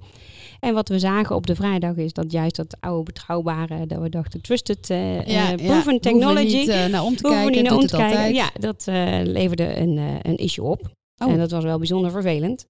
[0.59, 4.09] En wat we zagen op de vrijdag is dat juist dat oude betrouwbare, dat we
[4.09, 7.79] dachten trusted, eh, proven technology, hoeven niet naar om te hoeven we kijken, niet naar
[7.79, 8.33] om te kijken.
[8.33, 8.85] Ja, dat
[9.27, 10.81] leverde een, een issue op.
[11.17, 11.31] Oh.
[11.31, 12.65] En dat was wel bijzonder vervelend.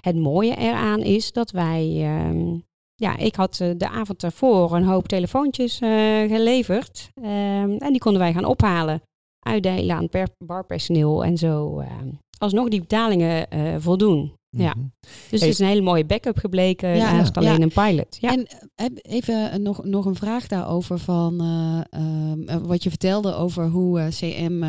[0.00, 1.96] Het mooie eraan is dat wij...
[2.02, 2.56] ehm,
[3.00, 5.88] ja, ik had eh, de avond daarvoor een hoop telefoontjes eh,
[6.28, 7.08] geleverd.
[7.22, 9.02] Ehm, en die konden wij gaan ophalen.
[9.46, 11.24] Uitdelen aan per barpersoneel.
[11.24, 12.08] En zo ehm,
[12.38, 14.32] alsnog die betalingen eh, voldoen.
[14.56, 14.74] Ja.
[14.76, 14.86] Mhm.
[15.30, 15.48] Dus Hey.
[15.48, 16.96] het is een hele mooie backup gebleken.
[16.96, 17.40] Ja, naast ja.
[17.40, 18.16] alleen een pilot.
[18.20, 18.32] Ja.
[18.32, 23.34] En heb- even nog, nog een vraag daarover van eh, ehm, eh, wat je vertelde
[23.34, 24.64] over hoe CM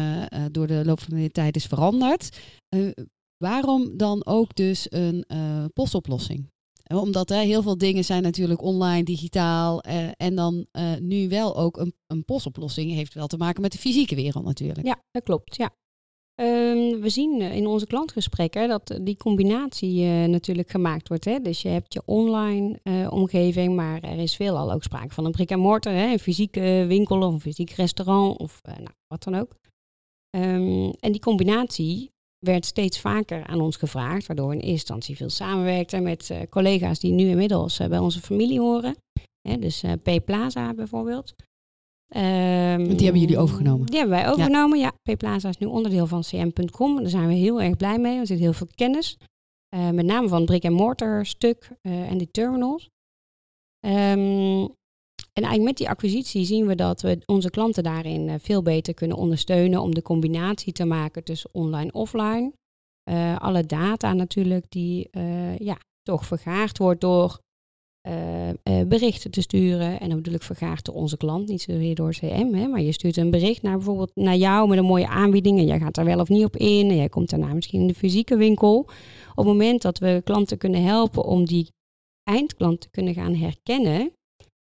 [0.52, 2.38] door de loop van de tijd is veranderd.
[2.70, 2.90] Eh,
[3.38, 6.48] waarom dan ook dus een eh, postoplossing?
[6.96, 9.82] Omdat hè, heel veel dingen zijn natuurlijk online, digitaal.
[9.82, 13.72] eh, en dan eh, nu wel ook een, een postoplossing heeft wel te maken met
[13.72, 14.88] de fysieke wereld natuurlijk.
[14.88, 15.56] Ja, dat klopt.
[15.56, 15.70] Ja.
[16.36, 21.26] Ehm, we zien eh, in onze klantgesprekken dat die combinatie natuurlijk gemaakt wordt.
[21.26, 21.40] Hè?
[21.40, 25.52] Dus je hebt je online omgeving, maar er is veelal ook sprake van een brick
[25.52, 26.12] and mortar, hè?
[26.12, 29.56] een fysieke winkel of een fysiek restaurant of nou, wat dan ook.
[30.30, 35.16] Ehm, en die combinatie werd steeds vaker aan ons gevraagd, waardoor we in eerste instantie
[35.16, 38.96] veel samenwerkten met eh, collega's die nu inmiddels eh, bij onze familie horen.
[39.42, 39.58] Hè?
[39.60, 41.36] Dus eh P Plaza bijvoorbeeld.
[42.08, 43.86] Ehm, Die hebben jullie overgenomen?
[43.86, 44.92] Die hebben wij overgenomen, ja.
[45.04, 46.96] P-Plaza is nu onderdeel van cm.com.
[46.96, 48.20] Daar zijn we heel erg blij mee.
[48.20, 49.18] Er zit heel veel kennis.
[49.94, 52.90] Met name van het brick-and-mortar stuk en die terminals.
[53.80, 54.68] Ehm,
[55.40, 58.94] en eigenlijk met die acquisitie zien we dat we onze klanten daarin eh, veel beter
[58.94, 62.54] kunnen ondersteunen om de combinatie te maken tussen online en offline.
[63.04, 67.40] Eh, alle data natuurlijk die eh, ja, toch vergaard wordt door
[68.88, 70.00] berichten te sturen.
[70.00, 72.54] En ik vergaard door onze klant, niet zozeer door CM.
[72.54, 75.60] Hè, maar je stuurt een bericht naar bijvoorbeeld naar jou met een mooie aanbieding.
[75.60, 76.90] En jij gaat daar wel of niet op in.
[76.90, 78.78] En jij komt daarna misschien in de fysieke winkel.
[79.30, 81.68] Op het moment dat we klanten kunnen helpen om die
[82.24, 84.12] eindklant te kunnen gaan herkennen.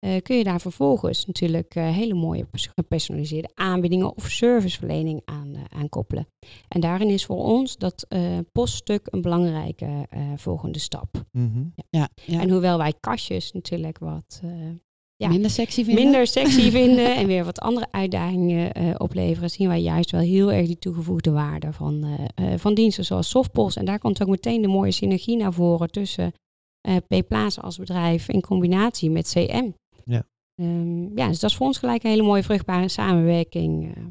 [0.01, 5.55] Eh, kun je daar vervolgens natuurlijk eh, hele mooie pers- gepersonaliseerde aanbiedingen of serviceverlening aan,
[5.55, 6.27] eh, aan koppelen.
[6.69, 11.25] En daarin is voor ons dat eh, poststuk een belangrijke eh, volgende stap.
[11.33, 11.63] Mhm.
[11.91, 12.41] Ja, ja.
[12.41, 14.51] En hoewel wij kastjes natuurlijk wat eh,
[15.17, 16.05] ja, minder sexy vinden.
[16.05, 20.53] minder sexy vinden en weer wat andere uitdagingen eh, opleveren, zien wij juist wel heel
[20.53, 23.77] erg die toegevoegde waarde van, eh, eh, van diensten zoals Softpost.
[23.77, 26.33] En daar komt ook meteen de mooie synergie naar voren tussen
[26.81, 29.71] eh Pplaza als bedrijf in combinatie met CM.
[30.11, 30.27] Ja.
[30.55, 33.97] Ehm, ja, dus dat is voor ons gelijk een hele mooie vruchtbare samenwerking.
[33.97, 34.05] eh.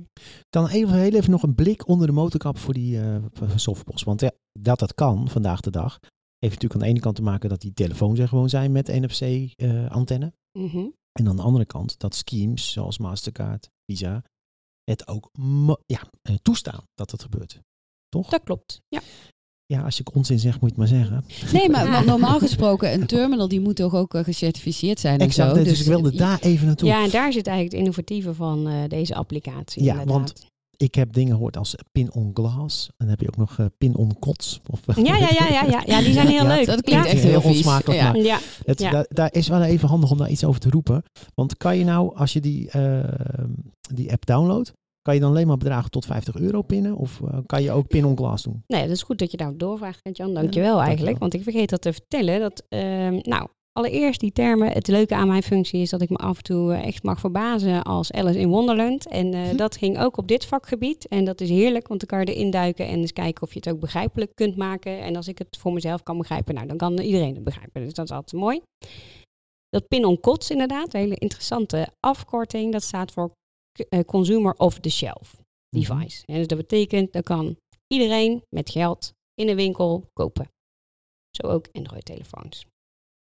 [0.50, 3.16] Dan even, heel even nog een blik onder de motorkap voor die eh
[3.56, 4.04] softpost.
[4.06, 6.00] Want ja, dat dat kan vandaag de dag,
[6.38, 8.88] heeft natuurlijk aan de ene kant te maken dat die telefoons er gewoon zijn met
[8.88, 10.34] NFC-antenne.
[10.60, 10.88] Mhm.
[11.12, 14.24] en aan de andere kant dat schemes zoals Mastercard, Visa,
[14.84, 15.30] het ook
[15.86, 17.60] ja, eh, toestaan dat dat gebeurt.
[18.10, 18.30] Toch?
[18.30, 18.82] Dat klopt.
[18.88, 19.02] Ja.
[19.74, 21.24] Ja, als ik onzin zeg, moet je het maar zeggen.
[21.54, 25.56] Nee, maar normaal gesproken, een terminal die moet toch ook eh, gecertificeerd zijn en Exact,
[25.58, 25.64] zo.
[25.64, 26.88] dus, ik wilde daar even naartoe.
[26.88, 29.84] ja, en daar zit eigenlijk het innovatieve van eh, deze applicatie.
[29.84, 30.16] Ja, inderdaad.
[30.16, 30.34] want-
[30.78, 32.88] Ik heb dingen gehoord als pin on glass.
[32.88, 34.60] En dan heb je ook nog eh, pin on kots.
[34.70, 36.66] Of, Ja, ja, ja, ja, ja, ja, die zijn heel Ja, leuk.
[36.66, 37.12] Dat klinkt ja.
[37.12, 38.12] echt Heel heel onsmakelijk, Ja.
[38.12, 38.92] maar- Het, Ja.
[38.92, 41.04] daar, daar is wel even handig om daar iets over te roepen.
[41.36, 42.70] Want kan je nou, als je die,
[43.94, 46.96] die app downloadt, kan je dan alleen maar bedragen tot 50 euro pinnen?
[46.96, 48.64] Of eh, kan je ook pin on glass doen?
[48.68, 50.34] Nee, dat is goed dat je daar doorvraagt, Jan.
[50.34, 50.88] Dankjewel Ja, eigenlijk.
[50.88, 51.20] dankjewel.
[51.20, 52.40] Want ik vergeet dat te vertellen.
[52.40, 54.72] Dat, ehm, nou, allereerst die termen.
[54.72, 57.20] Het leuke aan mijn functie is dat ik me af en toe eh, echt mag
[57.20, 59.08] verbazen als Alice in Wonderland.
[59.08, 59.56] En eh, Hm.
[59.56, 61.08] dat ging ook op dit vakgebied.
[61.08, 63.60] En dat is heerlijk, want dan kan je erin duiken en eens kijken of je
[63.64, 65.02] het ook begrijpelijk kunt maken.
[65.02, 67.84] En als ik het voor mezelf kan begrijpen, nou, dan kan iedereen het begrijpen.
[67.84, 68.62] Dus dat is altijd mooi.
[69.70, 72.72] Dat pin on kots inderdaad, een hele interessante afkorting.
[72.72, 73.32] Dat staat voor
[74.06, 76.24] Consumer of the Shelf device.
[76.26, 80.50] En dus dat betekent, dat kan iedereen met geld in een winkel kopen.
[81.42, 82.66] Zo ook Android-telefoons.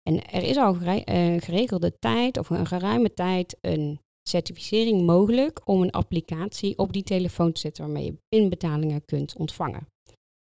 [0.02, 5.60] En er is al gere- eh, geregelde tijd, of een geruime tijd, een certificering mogelijk
[5.68, 9.86] om een applicatie op die telefoon te zetten waarmee je pinbetalingen kunt ontvangen.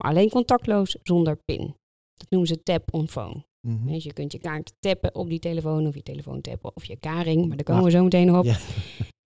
[0.04, 1.76] Maar alleen contactloos zonder pin.
[2.14, 3.46] Dat noemen ze tap on phone.
[3.68, 3.88] Mhm.
[3.88, 6.96] Dus je kunt je kaart tappen op die telefoon of je telefoon tappen of je
[7.00, 8.46] karing, maar daar komen we zo meteen nog op.
[8.46, 8.58] Ja.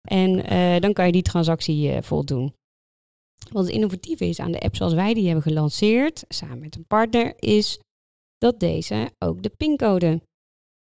[0.07, 2.53] En eh, dan kan je die transactie eh, voldoen.
[3.51, 6.85] Wat het innovatieve is aan de app zoals wij die hebben gelanceerd, samen met een
[6.87, 7.79] partner, is
[8.37, 10.21] dat deze ook de pincode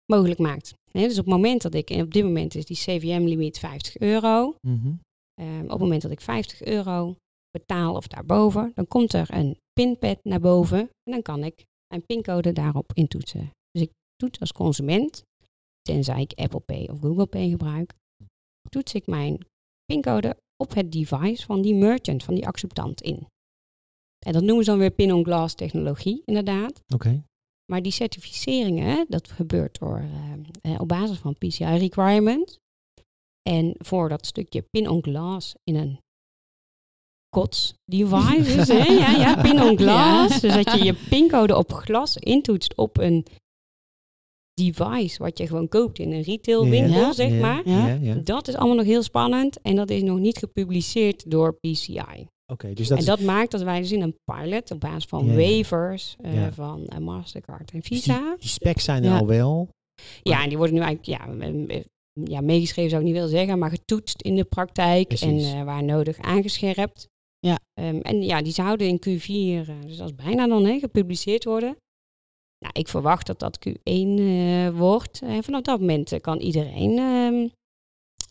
[0.05, 0.73] mogelijk maakt.
[0.91, 4.55] Dus op het moment dat ik, en op dit moment is die CVM-limiet 50 euro.
[4.67, 4.93] Mhm.
[5.33, 7.15] Ehm, op het moment dat ik 50 euro
[7.51, 12.05] betaal of daarboven, dan komt er een pinpad naar boven en dan kan ik mijn
[12.05, 13.51] pincode daarop intoetsen.
[13.71, 15.23] Dus ik toets als consument,
[15.81, 17.93] tenzij ik Apple Pay of Google Pay gebruik,
[18.73, 19.45] toets ik mijn
[19.85, 23.27] pincode op het device van die merchant, van die acceptant in.
[24.25, 26.81] En dat noemen ze dan weer pin-on-glass technologie, inderdaad.
[26.93, 27.23] Oké.
[27.71, 32.57] Maar die certificeringen, dat gebeurt door, eh, eh, op basis van PCI requirements.
[33.49, 35.99] En voor dat stukje pin-on-glass in een
[37.35, 40.39] COTS device, dus, hè, ja, ja, pin-on-glass.
[40.41, 43.25] Dus dat je je pincode op glas intoetst op een
[44.53, 47.61] device wat je gewoon koopt in een retailwinkel, Ja, zeg ja, maar.
[47.69, 47.97] Ja, Ja.
[48.01, 48.15] ja.
[48.23, 52.27] Dat is allemaal nog heel spannend en dat is nog niet gepubliceerd door PCI.
[52.51, 53.09] Oké, dus dat en is...
[53.09, 55.37] dat maakt dat wij dus in een pilot op basis van Ja, ja.
[55.37, 56.51] waivers eh, Ja.
[56.53, 58.17] van eh, Mastercard en dus Visa.
[58.29, 59.17] die, die specs zijn er Ja.
[59.17, 59.69] al wel.
[60.23, 61.49] Ja, en die worden nu eigenlijk ja,
[62.23, 65.51] ja, meegeschreven zou ik niet willen zeggen, maar getoetst in de praktijk Precies.
[65.51, 67.07] en eh, waar nodig aangescherpt.
[67.39, 67.59] Ja.
[67.73, 71.43] Ehm, en ja, die zouden in Q4, eh, dus dat is bijna dan hè, gepubliceerd
[71.43, 71.75] worden.
[72.63, 75.21] Nou, ik verwacht dat dat Q1 eh, wordt.
[75.21, 77.47] En vanaf dat moment eh, kan iedereen ehm,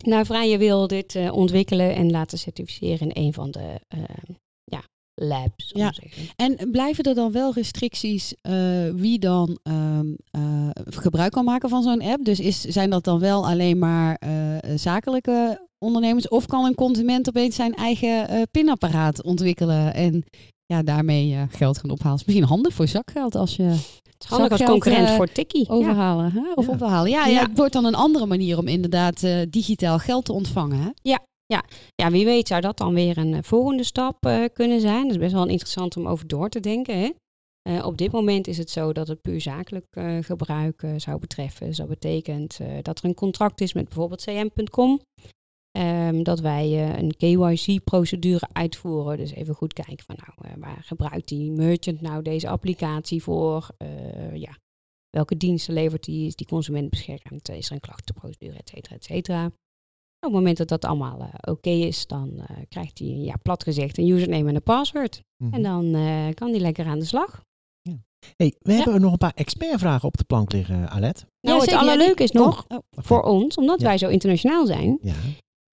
[0.09, 4.33] naar vrije wil dit eh, ontwikkelen en laten certificeren in een van de ehm,
[4.64, 4.83] ja,
[5.14, 5.71] labs.
[5.75, 5.92] Ja.
[6.37, 11.83] En blijven er dan wel restricties eh, wie dan ehm, eh, gebruik kan maken van
[11.83, 12.25] zo'n app?
[12.25, 16.29] Dus is, zijn dat dan wel alleen maar eh, zakelijke ondernemers?
[16.29, 20.25] Of kan een consument opeens zijn eigen eh, pinapparaat ontwikkelen en
[20.66, 22.18] ja, daarmee eh, geld gaan ophalen?
[22.18, 23.77] Is misschien handig voor zakgeld als je
[24.24, 25.64] handig als concurrent eh, voor Tikkie.
[25.68, 25.74] Ja.
[25.74, 26.52] overhalen hè?
[26.54, 26.72] of Ja.
[26.72, 27.11] ophalen.
[27.11, 27.32] Ja, ja.
[27.32, 27.46] Ja.
[27.46, 30.78] het wordt dan een andere manier om inderdaad eh, digitaal geld te ontvangen.
[30.78, 31.14] Hè?
[31.94, 35.02] Ja, wie weet zou dat dan weer een eh, volgende stap kunnen zijn.
[35.02, 36.98] Dat is best wel interessant om over door te denken.
[36.98, 37.11] Hè?
[37.85, 39.87] Op dit moment is het zo dat het puur zakelijk
[40.20, 41.66] gebruik zou betreffen.
[41.66, 45.00] Dus dat betekent dat er een contract is met bijvoorbeeld cm.com.
[45.78, 49.16] Ehm, dat wij eh, een KYC-procedure uitvoeren.
[49.16, 53.68] Dus even goed kijken van nou, eh, waar gebruikt die merchant nou deze applicatie voor?
[53.76, 54.56] Eh, ja,
[55.11, 56.26] welke diensten levert die?
[56.26, 57.48] Is die consument beschermd?
[57.48, 59.44] Is er een klachtenprocedure, et cetera, et cetera.
[59.46, 59.52] Op
[60.20, 63.98] het moment dat dat allemaal eh, oké is, dan eh, krijgt hij, ja, plat gezegd,
[63.98, 65.20] een username en een password.
[65.44, 65.54] Mhm.
[65.54, 67.42] En dan eh, kan hij lekker aan de slag.
[67.80, 67.94] Ja.
[68.37, 71.26] Hey, we hebben nog een paar expertvragen op de plank liggen, Alet.
[71.40, 71.70] Nou, het.
[71.70, 73.87] Ja, allerleuke is die- nog Oh, voor ons, omdat Ja.
[73.87, 74.98] wij zo internationaal zijn.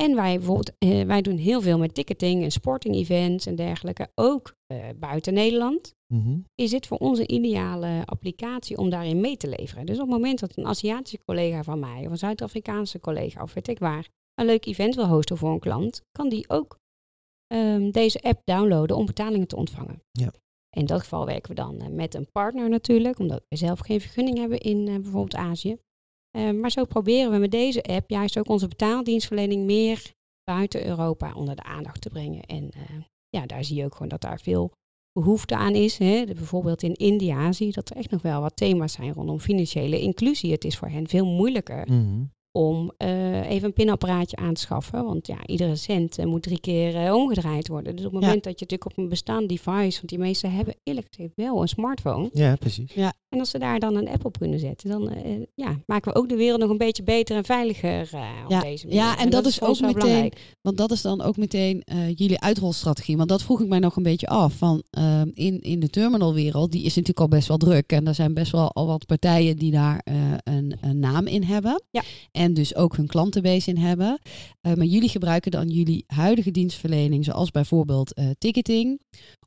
[0.04, 4.10] En wij bijvoorbeeld, eh, wij doen heel veel met ticketing en sporting events en dergelijke.
[4.16, 5.96] Ook eh, buiten Nederland.
[6.14, 6.40] Mhm.
[6.56, 9.86] Is dit voor ons een ideale applicatie om daarin mee te leveren?
[9.86, 13.54] Dus op het moment dat een Aziatische collega van mij of een Zuid-Afrikaanse collega of
[13.54, 16.80] weet ik waar een leuk event wil hosten voor een klant, kan die ook
[17.48, 20.04] ehm, deze app downloaden om betalingen te ontvangen.
[20.12, 20.34] Ja.
[20.78, 24.02] In dat geval werken we dan eh, met een partner natuurlijk, omdat we zelf geen
[24.02, 25.78] vergunning hebben in bijvoorbeeld Azië.
[26.32, 30.12] Eh, maar zo proberen we met deze app juist ook onze betaaldienstverlening meer
[30.44, 32.42] buiten Europa onder de aandacht te brengen.
[32.44, 32.82] En eh,
[33.30, 34.72] ja, daar zie je ook gewoon dat daar veel
[35.20, 35.98] behoefte aan is.
[35.98, 36.24] Hè.
[36.26, 40.00] Bijvoorbeeld in India zie je dat er echt nog wel wat thema's zijn rondom financiële
[40.02, 40.52] inclusie.
[40.52, 42.24] Het is voor hen veel moeilijker Mhm.
[42.52, 45.06] om eh, even een pinapparaatje aan te schaffen.
[45.06, 47.96] Want ja, iedere cent eh, moet drie keer omgedraaid worden.
[47.96, 48.28] Dus op het Ja.
[48.28, 51.62] moment dat je natuurlijk op een bestaand device, want die meesten hebben eerlijk gezegd wel
[51.62, 52.30] een smartphone.
[52.34, 52.94] Ja, precies.
[53.30, 56.20] En als ze daar dan een app op kunnen zetten, dan eh, ja, maken we
[56.20, 59.02] ook de wereld nog een beetje beter en veiliger eh, op Ja, deze manier.
[59.02, 60.56] ja, en dat is ook meteen- belangrijk.
[60.62, 63.18] Want dat is dan ook meteen eh, jullie uitrolstrategie.
[63.18, 64.54] Want dat vroeg ik mij nog een beetje af.
[64.54, 64.84] Van,
[65.34, 67.92] in, in de terminalwereld, die is natuurlijk al best wel druk.
[67.92, 71.44] En er zijn best wel al wat partijen die daar eh, een, een naam in
[71.44, 71.84] hebben.
[71.92, 72.02] Ja.
[72.32, 74.20] En dus ook hun klantenbase in hebben.
[74.62, 79.00] Eh, maar jullie gebruiken dan jullie huidige dienstverlening, zoals bijvoorbeeld eh, ticketing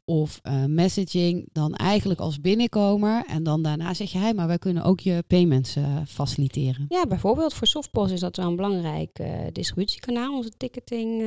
[0.04, 3.24] of eh, messaging, dan eigenlijk als binnenkomer.
[3.26, 6.84] En dan daarna zeg je, hey, maar wij kunnen ook je payments eh, faciliteren.
[6.88, 11.24] Ja, bijvoorbeeld voor Softpost is dat wel een belangrijk eh, distributiekanaal, onze ticketing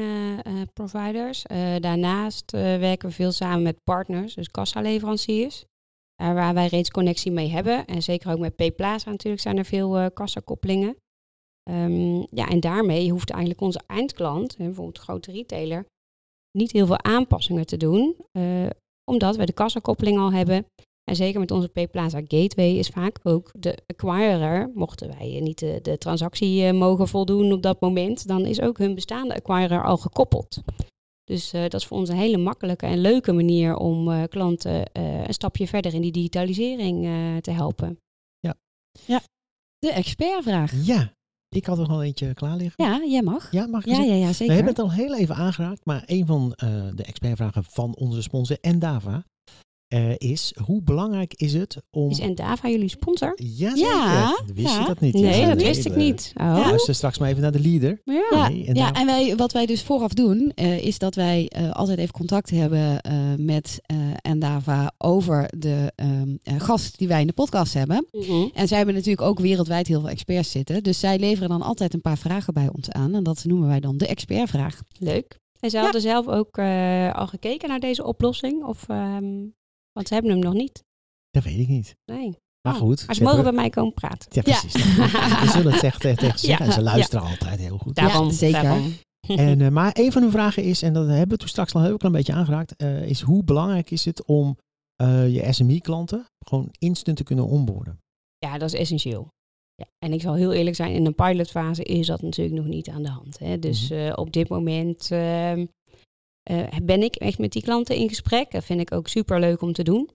[0.73, 1.43] providers.
[1.79, 5.65] Daarnaast werken we veel samen met partners, dus kassaleveranciers.
[6.15, 7.85] eh, waar wij reeds connectie mee hebben.
[7.85, 10.95] En zeker ook met Payplaza natuurlijk zijn er veel kassakoppelingen.
[11.63, 15.85] Ehm, ja, en daarmee hoeft eigenlijk onze eindklant, bijvoorbeeld grote retailer,
[16.55, 18.15] niet heel veel aanpassingen te doen.
[18.31, 18.69] eh,
[19.11, 20.65] omdat we de kassakoppeling al hebben.
[21.03, 25.79] En zeker met onze Payplaza Gateway is vaak ook de acquirer, mochten wij niet de,
[25.81, 29.97] de transactie eh, mogen voldoen op dat moment, dan is ook hun bestaande acquirer al
[29.97, 30.57] gekoppeld.
[31.23, 34.91] Dus eh, dat is voor ons een hele makkelijke en leuke manier om eh, klanten
[34.91, 37.99] eh, een stapje verder in die digitalisering eh, te helpen.
[39.77, 40.85] De expertvraag.
[40.85, 41.13] Ja,
[41.55, 42.85] ik had er nog eentje klaar liggen.
[42.85, 43.51] Ja, jij mag.
[43.51, 44.53] Ja, mag ik Ja, ja, ja, We zeker.
[44.55, 48.57] hebben het al heel even aangeraakt, maar een van eh, de expertvragen van onze sponsor
[48.61, 49.23] Endava
[49.95, 52.10] eh, is hoe belangrijk is het om...
[52.10, 53.34] Is Endava jullie sponsor?
[53.36, 54.36] ja, Ja.
[54.53, 54.79] Wist ja.
[54.79, 55.13] je dat niet?
[55.13, 56.31] Nee, Ja, dat wist ik niet.
[56.36, 56.60] Oh.
[56.65, 58.01] Luister straks maar even naar de leader.
[58.03, 58.13] Ja.
[58.31, 61.15] Ja, Nee, en ja, daar- en wij, wat wij dus vooraf doen, eh, is dat
[61.15, 66.97] wij eh, altijd even contact hebben eh, met eh Endava over de ehm, eh, gast
[66.97, 68.05] die wij in de podcast hebben.
[68.12, 68.47] Mhm.
[68.53, 70.84] En zij hebben natuurlijk ook wereldwijd heel veel experts zitten.
[70.84, 73.15] Dus zij leveren dan altijd een paar vragen bij ons aan.
[73.15, 74.81] En dat noemen wij dan de expertvraag.
[74.99, 75.39] Leuk.
[75.60, 75.84] En ze Ja.
[75.84, 78.63] hadden zelf ook eh, al gekeken naar deze oplossing?
[78.63, 79.25] Of, ehm,
[79.95, 80.84] want ze hebben hem nog niet.
[81.29, 81.95] Dat weet ik niet.
[82.12, 82.38] Nee.
[82.62, 83.05] Maar Oh, goed.
[83.05, 84.27] Maar ze ze mogen hebben- bij mij komen praten.
[84.31, 84.73] Ja, precies.
[84.73, 86.65] We zullen het zeggen tegen, tegen ze zeggen.
[86.65, 86.91] Ja, en ze ja.
[86.93, 87.95] luisteren altijd heel goed.
[87.95, 88.62] Daarom, zeker.
[88.62, 88.93] daarom.
[89.27, 91.81] En, eh, maar een van hun vragen is, en dat hebben we toen straks al
[91.84, 94.58] heel klein beetje aangeraakt, eh, is hoe belangrijk is het om
[94.95, 97.99] eh, je SME-klanten gewoon instant te kunnen onboarden?
[98.38, 99.27] Ja, dat is essentieel.
[99.75, 99.86] Ja.
[100.05, 103.03] En ik zal heel eerlijk zijn, in een pilotfase is dat natuurlijk nog niet aan
[103.03, 103.39] de hand.
[103.39, 103.60] Hè.
[103.60, 103.99] Dus Mhm.
[103.99, 105.10] eh, op dit moment
[106.45, 108.51] eh, ben ik echt met die klanten in gesprek.
[108.51, 110.10] Dat vind ik ook super leuk om te doen.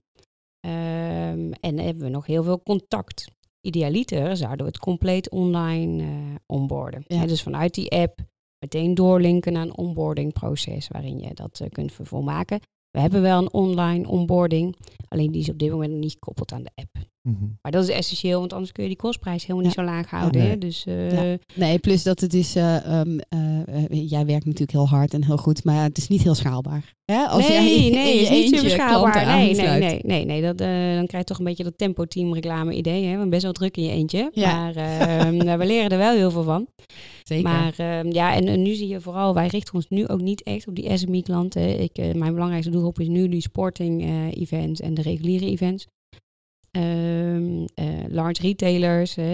[0.59, 3.25] Ehm, en hebben we nog heel veel contact.
[3.61, 7.03] Idealiter zouden we het compleet online eh onboarden.
[7.07, 7.25] Ja.
[7.25, 8.19] Dus vanuit die app
[8.59, 12.59] meteen doorlinken naar een onboardingproces waarin je dat eh, kunt vervolmaken.
[12.91, 14.75] We hebben wel een online onboarding,
[15.07, 17.07] alleen die is op dit moment nog niet gekoppeld aan de app.
[17.21, 17.45] Mhm.
[17.61, 20.41] Maar dat is essentieel, want anders kun je die kostprijs helemaal niet zo laag houden.
[20.41, 20.49] nee.
[20.49, 20.57] hè.
[20.57, 21.37] Dus eh, Ja.
[21.55, 25.37] Nee, plus dat het is, eh, ehm, eh, jij werkt natuurlijk heel hard en heel
[25.37, 26.93] goed, maar het is niet heel schaalbaar.
[27.05, 27.25] Hè?
[27.25, 29.11] Als nee, jij in nee, je is niet eentje super schaalbaar.
[29.11, 29.81] klanten Nee, nee, aansluit.
[29.81, 30.41] nee, nee, nee.
[30.41, 33.05] Dat, eh, dan krijg je toch een beetje dat tempo-team reclame idee.
[33.05, 33.17] Hè?
[33.17, 34.29] Want best wel druk in je eentje.
[34.33, 34.55] Ja.
[34.55, 36.67] Maar eh, nou, we leren er wel heel veel van.
[37.23, 37.43] Zeker.
[37.43, 40.43] Maar eh, ja, en, en nu zie je vooral, wij richten ons nu ook niet
[40.43, 41.79] echt op die SME-klanten.
[41.81, 45.87] Ik, mijn belangrijkste doelgroep is nu die sporting-events en de reguliere events.
[46.71, 49.25] Ehm, eh, large retailers, eh,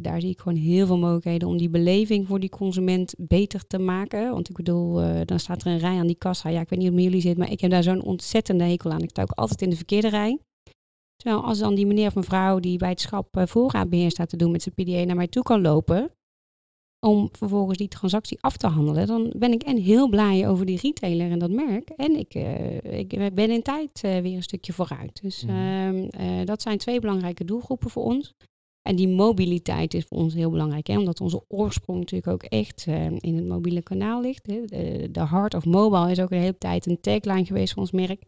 [0.00, 3.78] daar zie ik gewoon heel veel mogelijkheden om die beleving voor die consument beter te
[3.78, 4.30] maken.
[4.30, 6.48] Want ik bedoel, eh, dan staat er een rij aan die kassa.
[6.48, 8.90] Ja, ik weet niet hoe met jullie zit, maar ik heb daar zo'n ontzettende hekel
[8.90, 9.02] aan.
[9.02, 10.38] Ik sta ook altijd in de verkeerde rij.
[11.16, 14.36] Terwijl als dan die meneer of mevrouw die bij het schap eh, voorraadbeheer staat te
[14.36, 16.10] doen met zijn PDA naar mij toe kan lopen,
[17.04, 20.78] om vervolgens die transactie af te handelen, dan ben ik en heel blij over die
[20.80, 21.88] retailer en dat merk.
[21.88, 25.22] En ik, eh, ik ben in tijd eh, weer een stukje vooruit.
[25.22, 25.54] Dus Mhm.
[25.54, 28.32] ehm, eh, dat zijn twee belangrijke doelgroepen voor ons.
[28.82, 32.86] En die mobiliteit is voor ons heel belangrijk, hè, omdat onze oorsprong natuurlijk ook echt
[33.18, 34.46] in het mobiele kanaal ligt.
[34.46, 34.64] Hè.
[34.64, 37.92] De, de Heart of Mobile is ook een hele tijd een tagline geweest van ons
[37.92, 38.22] merk.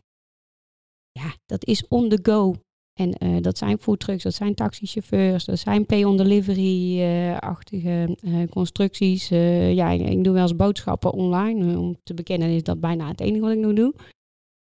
[1.13, 2.55] Ja, dat is on the go.
[3.01, 9.31] En eh, dat zijn foodtrucks, dat zijn taxichauffeurs, dat zijn pay-on-delivery-achtige eh, constructies.
[9.31, 11.79] Eh, ja, ik, ik doe wel eens boodschappen online.
[11.79, 13.95] Om te bekennen is dat bijna het enige wat ik nog doe.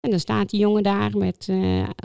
[0.00, 1.48] En dan staat die jongen daar met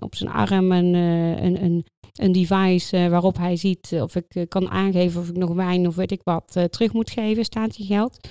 [0.03, 5.21] op zijn arm een, een, een, een device waarop hij ziet of ik kan aangeven
[5.21, 7.45] of ik nog wijn of weet ik wat terug moet geven.
[7.45, 8.29] Staat die geld.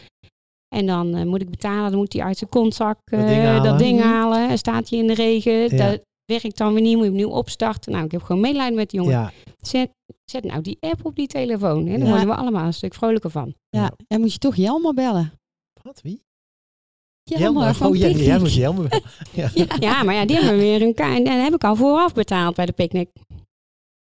[0.74, 3.62] En dan moet ik betalen, dan moet hij uit zijn kontzak Dat ding halen.
[3.62, 4.08] dat ding Mhm.
[4.08, 4.58] halen.
[4.58, 5.76] Staat hij in de regen.
[5.76, 5.90] Ja.
[5.90, 6.00] Dat
[6.30, 7.92] werkt dan weer niet, moet je opnieuw opstarten.
[7.92, 9.14] Nou, ik heb gewoon medelijden met die jongen.
[9.18, 9.90] Ja, Zet,
[10.24, 11.86] zet nou die app op die telefoon.
[11.86, 11.92] Hè?
[11.92, 12.08] Dan Ja.
[12.08, 13.54] worden we allemaal een stuk vrolijker van.
[13.70, 15.32] Ja, en moet je toch Jelmer bellen.
[15.82, 16.00] wat?
[16.02, 16.22] Wie?
[17.22, 19.00] Jelmer van Oh, ja, jij moet Jelmer wel.
[19.54, 19.66] Ja.
[19.80, 20.02] Ja.
[20.02, 21.16] Maar ja, die hebben we weer een kaart.
[21.16, 23.08] En dat heb ik al vooraf betaald bij de picknick.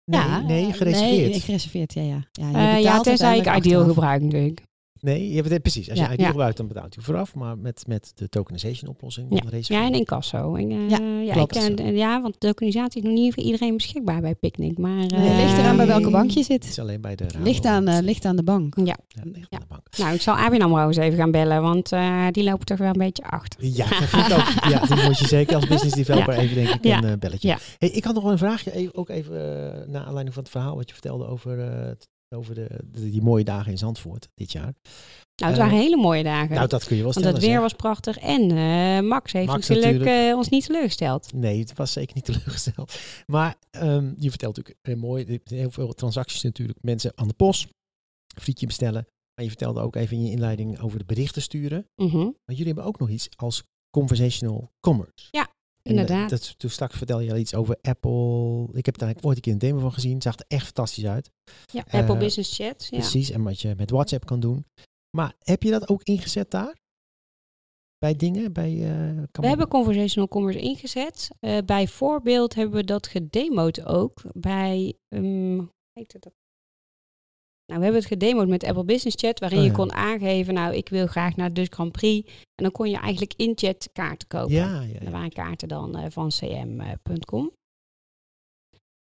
[0.05, 1.31] Nee, Ja, nee, gereserveerd.
[1.31, 2.03] Nee, gereserveerd, ja.
[2.03, 4.63] Ja, ja, je Eh, ja tenzij ik ideal gebruik natuurlijk.
[5.01, 5.91] Nee, je hebt het, precies.
[5.91, 6.07] Als Ja.
[6.07, 6.29] je ID Ja.
[6.29, 7.35] gebruikt, dan betaalt u vooraf.
[7.35, 9.27] Maar met, met de tokenization oplossing.
[9.31, 9.43] Ja.
[9.51, 9.87] Ja, je.
[9.87, 10.55] en incasso.
[10.55, 10.99] En, eh, Ja,
[11.35, 14.79] ja, ik, eh, ja, want de organisatie is nog niet voor iedereen beschikbaar bij Picnic.
[14.79, 16.65] Maar, Nee, eh, ligt eraan bij welke bank je Het zit.
[16.65, 17.43] is alleen bij de raad.
[17.43, 18.77] Ligt aan, eh, ligt aan de bank.
[18.77, 18.85] Ja.
[18.85, 19.57] Ja, ligt Ja.
[19.59, 19.87] aan de bank.
[19.99, 22.89] Nou, ik zal ABN AMRO eens even gaan bellen, want eh, die lopen toch wel
[22.89, 23.65] een beetje achter.
[23.65, 24.71] Ja, dat vind ik ook.
[24.71, 26.99] Ja, die moet je zeker als business developer even denk ik Ja.
[26.99, 27.49] een eh, belletje.
[27.49, 27.59] Ja.
[27.79, 30.53] Hey, ik had nog wel een vraagje, even, ook even uh, naar aanleiding van het
[30.53, 31.91] verhaal wat je vertelde over, uh,
[32.35, 34.75] over de, de, die mooie dagen in Zandvoort dit jaar.
[35.35, 36.55] Nou, het waren Uh, hele mooie dagen.
[36.55, 37.61] Nou, dat kun je wel want het weer zeg.
[37.61, 40.31] was prachtig en uh, Max heeft Max natuurlijk, natuurlijk.
[40.31, 41.33] uh, ons niet teleurgesteld.
[41.33, 42.99] Nee, het was zeker niet teleurgesteld.
[43.27, 47.69] Maar um, je vertelt natuurlijk heel mooi, heel veel transacties natuurlijk, mensen aan de post,
[48.41, 49.07] frietje bestellen.
[49.35, 51.87] Maar je vertelde ook even in je inleiding over de berichten sturen.
[51.97, 52.37] Mm -hmm.
[52.45, 55.29] Maar jullie hebben ook nog iets als conversational commerce.
[55.31, 55.49] Ja,
[55.83, 56.31] inderdaad.
[56.31, 58.69] Dat, toen straks vertel je al iets over Apple.
[58.73, 60.15] Ik heb daar ooit een keer een demo van gezien.
[60.15, 61.31] Het zag er echt fantastisch uit.
[61.73, 62.87] Ja, Apple uh, Business Chat.
[62.91, 62.99] Ja.
[62.99, 64.67] Precies, en wat je met WhatsApp kan doen.
[65.17, 66.77] Maar heb je dat ook ingezet daar?
[67.99, 68.53] Bij dingen?
[68.53, 71.31] Bij, uh, we hebben conversational commerce ingezet.
[71.41, 74.95] Uh, bijvoorbeeld hebben we dat gedemoed ook bij.
[75.09, 76.33] Um, heet dat?
[77.69, 79.71] Nou, we hebben het gedemoed met Apple Business Chat, waarin oh, ja.
[79.71, 82.29] je kon aangeven, nou, ik wil graag naar de Grand Prix.
[82.31, 84.55] En dan kon je eigenlijk in chat kaarten kopen.
[84.55, 84.99] Ja, ja.
[84.99, 87.53] Dat waren kaarten dan uh, van cm.com.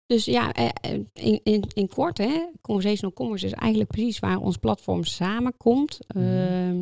[0.07, 0.69] Dus ja, uh,
[1.13, 5.99] in, in, in kort, hè, conversational commerce is eigenlijk precies waar ons platform samenkomt.
[6.15, 6.23] Mm.
[6.23, 6.81] Uh,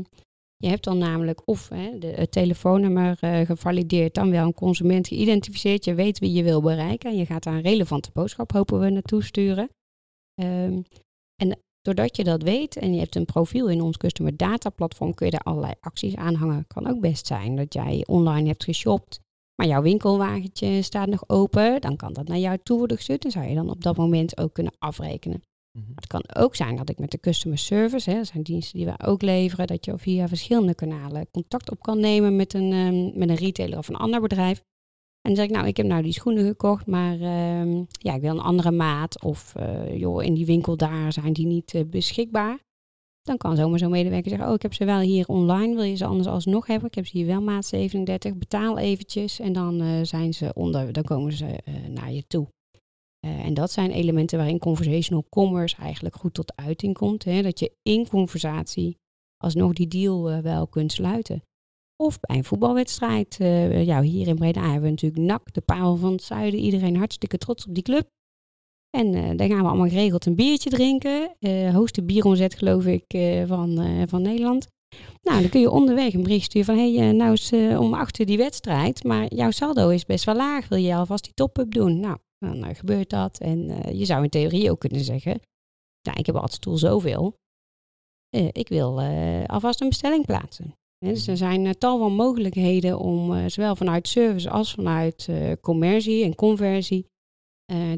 [0.56, 5.08] je hebt dan namelijk of hè, de, het telefoonnummer uh, gevalideerd, dan wel een consument
[5.08, 5.84] geïdentificeerd.
[5.84, 8.90] Je weet wie je wil bereiken en je gaat daar een relevante boodschap, hopen we,
[8.90, 9.70] naartoe sturen.
[10.40, 10.84] Um,
[11.42, 15.14] en doordat je dat weet en je hebt een profiel in ons customer data platform,
[15.14, 16.66] kun je daar allerlei acties aan hangen.
[16.66, 19.20] Kan ook best zijn dat jij online hebt geshopt,
[19.54, 21.80] maar jouw winkelwagentje staat nog open.
[21.80, 24.38] Dan kan dat naar jou toe worden gestuurd en zou je dan op dat moment
[24.38, 25.42] ook kunnen afrekenen.
[25.78, 25.90] Mhm.
[25.94, 28.86] Het kan ook zijn dat ik met de customer service, hè, dat zijn diensten die
[28.86, 33.18] wij ook leveren, dat je via verschillende kanalen contact op kan nemen met een, um,
[33.18, 34.62] met een retailer of een ander bedrijf.
[35.20, 37.12] En dan zeg ik, nou, ik heb nou die schoenen gekocht, maar
[37.60, 39.22] um, ja, ik wil een andere maat.
[39.22, 42.58] Of uh, joh, in die winkel daar zijn die niet uh, beschikbaar.
[43.22, 45.74] Dan kan zomaar zo'n medewerker zeggen, oh, ik heb ze wel hier online.
[45.74, 46.88] Wil je ze anders alsnog hebben?
[46.88, 48.36] Ik heb ze hier wel maat 37.
[48.36, 51.58] Betaal eventjes en dan uh, zijn ze onder, dan komen ze
[51.88, 52.48] naar je toe.
[53.20, 57.24] En dat zijn elementen waarin conversational commerce eigenlijk goed tot uiting komt.
[57.24, 57.42] Hè?
[57.42, 58.96] Dat je in conversatie
[59.36, 61.42] alsnog die deal wel kunt sluiten.
[62.02, 63.38] Of bij een voetbalwedstrijd.
[63.40, 66.60] Uh, hier in Breda hebben we natuurlijk NAC, de paal van het zuiden.
[66.60, 68.08] Iedereen hartstikke trots op die club.
[68.90, 71.36] En uh, dan gaan we allemaal geregeld een biertje drinken.
[71.40, 73.04] Uh, hoogste bieromzet geloof ik
[73.46, 73.78] van,
[74.08, 74.66] van Nederland.
[75.22, 76.76] Nou, dan kun je onderweg een bericht sturen van...
[76.76, 80.36] hé, hey, nou is om acht uur die wedstrijd, maar jouw saldo is best wel
[80.36, 80.68] laag.
[80.68, 82.00] Wil je alvast die top-up doen?
[82.00, 83.38] Nou, dan gebeurt dat.
[83.38, 83.58] En
[83.96, 85.40] je zou in theorie ook kunnen zeggen...
[86.02, 87.34] Nou, ik heb al stoel zoveel.
[88.52, 89.00] Ik wil
[89.46, 90.74] alvast een bestelling plaatsen.
[90.98, 95.28] Dus er zijn tal van mogelijkheden om zowel vanuit service als vanuit
[95.60, 97.06] commercie en conversie...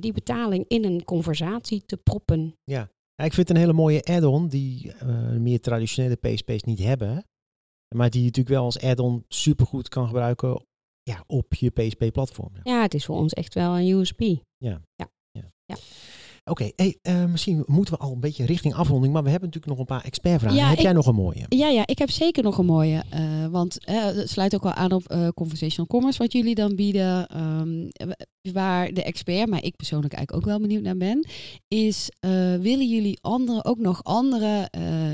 [0.00, 2.54] die betaling in een conversatie te proppen.
[2.64, 2.82] Ja,
[3.14, 4.92] ik vind het een hele mooie add-on die
[5.38, 7.24] meer traditionele PSP's niet hebben.
[7.94, 10.64] Maar die je natuurlijk wel als add-on supergoed kan gebruiken
[11.02, 12.52] ja, op je PSP-platform.
[12.62, 14.20] Ja, het is voor ons echt wel een USP.
[14.56, 14.82] Ja.
[14.94, 15.10] ja.
[15.30, 15.52] ja.
[15.64, 15.76] ja.
[16.44, 19.48] Oké, okay, hey, uh, misschien moeten we al een beetje richting afronding, maar we hebben
[19.48, 20.58] natuurlijk nog een paar expertvragen.
[20.58, 21.44] Ja, heb ik, jij nog een mooie?
[21.48, 23.02] Ja, ja, ik heb zeker nog een mooie.
[23.14, 27.36] Uh, want uh, het sluit ook wel aan op conversational commerce wat jullie dan bieden.
[27.40, 27.88] Um,
[28.52, 31.26] waar de expert, maar ik persoonlijk eigenlijk ook wel benieuwd naar ben,
[31.68, 32.08] is
[32.60, 34.68] willen jullie andere, ook nog andere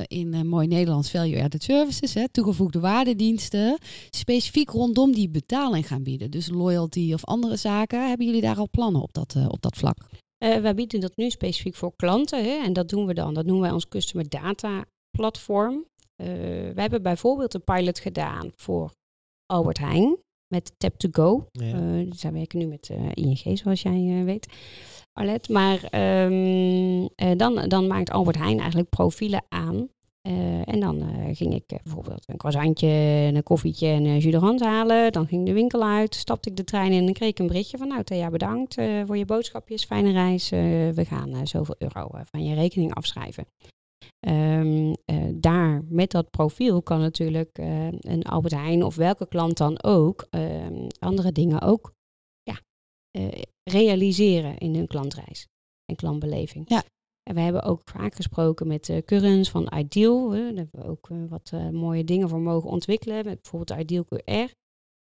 [0.07, 3.79] in mooi Nederlands value-added services, hè, toegevoegde waardediensten,
[4.11, 6.31] specifiek rondom die betaling gaan bieden?
[6.31, 8.09] Dus loyalty of andere zaken.
[8.09, 9.97] Hebben jullie daar al plannen op dat, op dat vlak?
[10.45, 12.45] Uh, wij bieden dat nu specifiek voor klanten.
[12.45, 13.35] Hè, en dat doen we dan.
[13.35, 15.75] Dat noemen wij ons Customer Data Platform.
[16.23, 18.93] Uh, wij hebben bijvoorbeeld een pilot gedaan voor
[19.47, 20.17] Albert Heijn
[20.55, 21.47] met Tap to Go.
[21.53, 21.81] Ja.
[21.81, 24.47] Uh, zij werken nu met ING, zoals jij weet.
[25.19, 25.49] Arlet.
[25.49, 29.89] Maar ehm, eh, dan, dan maakt Albert Heijn eigenlijk profielen aan.
[30.27, 32.87] Eh, en dan eh, ging ik eh, bijvoorbeeld een croissantje,
[33.27, 35.13] en een koffietje en een jus d'orange halen.
[35.13, 37.79] Dan ging de winkel uit, stapte ik de trein in en kreeg ik een berichtje
[37.79, 37.89] van...
[37.89, 38.75] Nou, Thea, bedankt
[39.07, 40.49] voor je boodschapjes, fijne reis.
[40.95, 43.47] We gaan zoveel euro van je rekening afschrijven.
[44.21, 47.59] Ehm, eh, daar, met dat profiel, kan natuurlijk
[48.01, 50.27] een Albert Heijn of welke klant dan ook...
[50.31, 51.93] ehm, andere dingen ook
[52.43, 52.61] ja,
[53.63, 55.47] realiseren in hun klantreis
[55.85, 56.65] en klantbeleving.
[56.69, 56.83] Ja.
[57.29, 60.31] En we hebben ook vaak gesproken met uh, Currens van Ideal.
[60.31, 60.41] hè.
[60.41, 63.25] Daar hebben we ook eh, wat eh, mooie dingen voor mogen ontwikkelen.
[63.25, 64.55] Met bijvoorbeeld Ideal QR.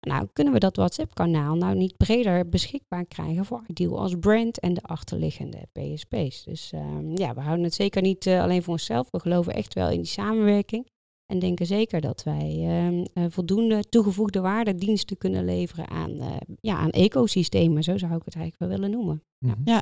[0.05, 4.73] Nou, kunnen we dat WhatsApp-kanaal nou niet breder beschikbaar krijgen voor Ideal als brand en
[4.73, 6.43] de achterliggende PSP's?
[6.43, 9.07] Dus ehm, ja, we houden het zeker niet eh, alleen voor onszelf.
[9.11, 10.87] We geloven echt wel in die samenwerking.
[11.25, 16.35] En denken zeker dat wij ehm, eh, voldoende toegevoegde waarde diensten kunnen leveren aan, eh,
[16.61, 17.83] ja, aan ecosystemen.
[17.83, 19.23] Zo zou ik het eigenlijk wel willen noemen.
[19.45, 19.61] Mhm.
[19.63, 19.81] Ja,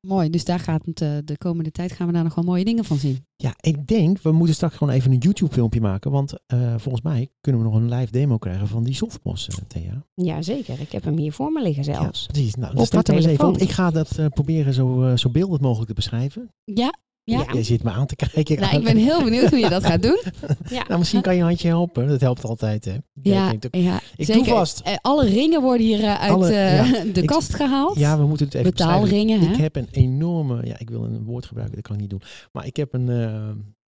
[0.00, 0.30] mooi.
[0.30, 2.84] Dus daar gaat het eh, de komende tijd gaan we daar nog wel mooie dingen
[2.84, 3.26] van zien.
[3.36, 6.10] Ja, ik denk, we moeten straks gewoon even een YouTube filmpje maken.
[6.10, 9.54] Want eh, volgens mij kunnen we nog een live demo krijgen van die softboss, eh,
[9.68, 10.04] Thea.
[10.14, 10.80] Ja, zeker.
[10.80, 12.20] Ik heb hem hier voor me liggen zelfs.
[12.20, 12.54] Ja, precies.
[12.54, 13.52] Nou, Op dan start er een eens even op.
[13.54, 13.68] telefoon.
[13.68, 16.54] Ik ga dat eh, proberen zo, zo beeldend mogelijk te beschrijven.
[16.64, 16.94] Ja,
[17.24, 17.44] ja.
[17.52, 18.60] Jij zit me aan te kijken.
[18.60, 20.20] Nou, ik ben heel benieuwd hoe je dat gaat doen.
[20.68, 20.84] Ja.
[20.88, 22.08] Nou, misschien kan je een handje helpen.
[22.08, 22.96] Dat helpt altijd, hè?
[23.22, 24.34] Ja, ik denk dat- ja Ik zeker.
[24.44, 24.80] doe vast.
[24.80, 27.04] Eh, alle ringen worden hier eh, uit Alle- eh, ja.
[27.12, 27.98] de kast gehaald.
[27.98, 28.70] Ja, we moeten het even.
[28.70, 32.10] Betaalringen, Ik heb een enorme, ja, ik wil een woord gebruiken, dat kan ik niet
[32.10, 32.22] doen.
[32.52, 33.06] Maar ik heb een,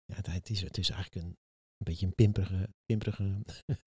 [0.05, 1.37] ja, het is, het is eigenlijk een,
[1.79, 3.23] een beetje een pimperige, pimperige,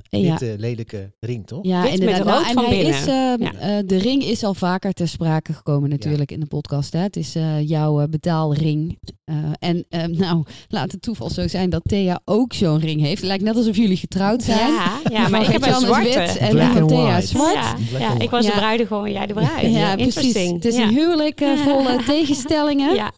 [0.10, 0.20] Ja.
[0.30, 1.66] witte, lelijke ring, toch?
[1.66, 2.26] Ja, Wit met inderdaad.
[2.26, 2.94] Nou, rood en van hij binnen.
[3.00, 3.78] is, eh, Ja.
[3.78, 6.94] eh, de ring is al vaker ter sprake gekomen natuurlijk in de podcast.
[6.94, 7.00] Hè.
[7.00, 9.00] Het is eh, jouw eh, betaalring.
[9.24, 13.18] Eh, en eh, nou, laat het toeval zo zijn dat Thea ook zo'n ring heeft.
[13.18, 14.74] Het lijkt net alsof jullie getrouwd zijn.
[14.74, 16.20] Ja, ja maar ik heb een zwarte.
[16.20, 17.76] wit en Black Thea zwart.
[18.00, 19.72] Ja, ik was de bruidegom en jij de bruid.
[19.74, 20.34] Ja, precies.
[20.34, 20.84] Het is ja.
[20.84, 22.96] een huwelijk vol tegenstellingen.
[22.96, 23.12] Ja,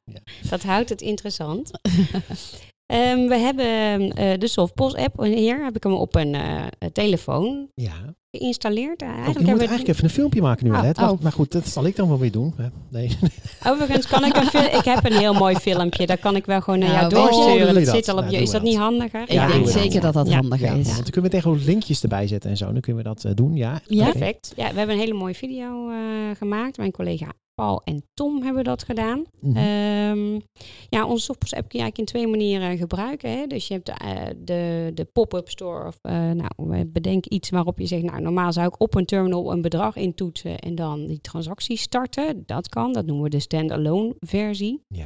[0.49, 1.71] dat houdt het interessant.
[2.93, 5.23] Ehm, we hebben eh, de Softpost app.
[5.23, 6.63] Hier heb ik hem op een eh,
[6.93, 7.91] telefoon Ja.
[8.31, 9.01] geïnstalleerd.
[9.01, 10.97] Eh, Oh, je Eigenlijk moet hebben we eigenlijk even een filmpje maken nu, Oh, Alet.
[10.97, 11.21] Oh.
[11.21, 12.53] Maar goed, dat zal ik dan wel weer doen.
[12.89, 13.17] Nee.
[13.67, 16.05] Overigens kan ik een fil- Ik heb een heel mooi filmpje.
[16.05, 17.73] Dat kan ik wel gewoon naar jou Nou, Oh, doorsturen.
[17.73, 18.41] dat zit al op Nou, je.
[18.41, 19.21] Is dat niet handiger?
[19.21, 20.35] Ik Ja, denk zeker dat dat Ja.
[20.35, 20.85] handiger Ja, is.
[20.85, 22.71] want dan kunnen we tegen ook linkjes erbij zetten en zo.
[22.71, 23.81] Dan kunnen we dat eh, doen, ja.
[23.87, 24.53] Perfect.
[24.55, 25.95] Ja, we hebben een hele mooie video eh,
[26.37, 26.77] gemaakt.
[26.77, 29.23] Mijn collega Paul en Tom hebben dat gedaan.
[29.39, 29.57] Mhm.
[29.57, 30.39] Ehm,
[30.89, 33.31] ja, onze Softpost app kun je eigenlijk in twee manieren gebruiken.
[33.31, 33.47] Hè.
[33.47, 35.87] Dus je hebt de, eh, de, de pop-up store.
[35.87, 39.05] Of, eh, nou, eh, bedenk iets waarop je zegt, nou, normaal zou ik op een
[39.05, 42.43] terminal een bedrag intoetsen en dan die transactie starten.
[42.45, 44.81] Dat kan, dat noemen we de standalone versie.
[44.87, 45.05] ja.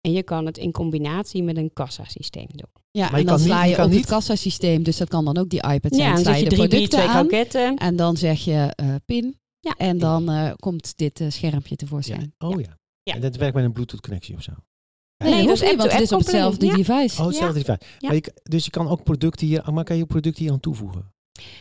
[0.00, 2.68] En je kan het in combinatie met een kassasysteem doen.
[2.90, 4.82] Ja, je en dan sla je je kan op niet- het kassasysteem.
[4.82, 6.08] Dus dat kan dan ook die iPad zijn.
[6.08, 7.26] ja, dan sla zet je de drie, twee aan.
[7.28, 7.76] kroketten.
[7.76, 9.36] En dan zeg je eh, pin.
[9.64, 9.74] Ja.
[9.76, 12.34] En dan eh, komt dit eh, schermpje tevoorschijn.
[12.38, 12.48] Ja.
[12.48, 12.78] Oh ja.
[13.02, 13.14] Ja.
[13.14, 14.52] En dat werkt met een Bluetooth connectie of zo.
[14.52, 17.20] Nee, Nee, dat dus hoeft niet, want het is op hetzelfde device.
[17.20, 17.78] Oh, hetzelfde device.
[17.98, 18.08] Ja.
[18.08, 21.12] Maar je, dus je kan ook producten hier, maar kan je producten hier aan toevoegen?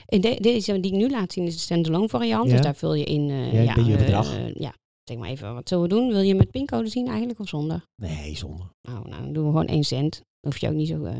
[0.06, 2.45] In de, deze die ik nu laat zien is de standalone variant.
[2.45, 2.51] Ja.
[2.51, 3.30] Dus daar vul je in.
[3.30, 4.38] eh, Ja, je eh, bedrag.
[4.54, 4.74] ja,
[5.04, 5.54] zeg maar even.
[5.54, 6.08] Wat zullen we doen?
[6.08, 7.86] Wil je met pincode zien eigenlijk of zonder?
[7.95, 8.70] Nee, zonder.
[8.82, 10.12] Nou, nou dan doen we gewoon 1 cent.
[10.14, 11.16] Dan hoef je ook niet zo eh,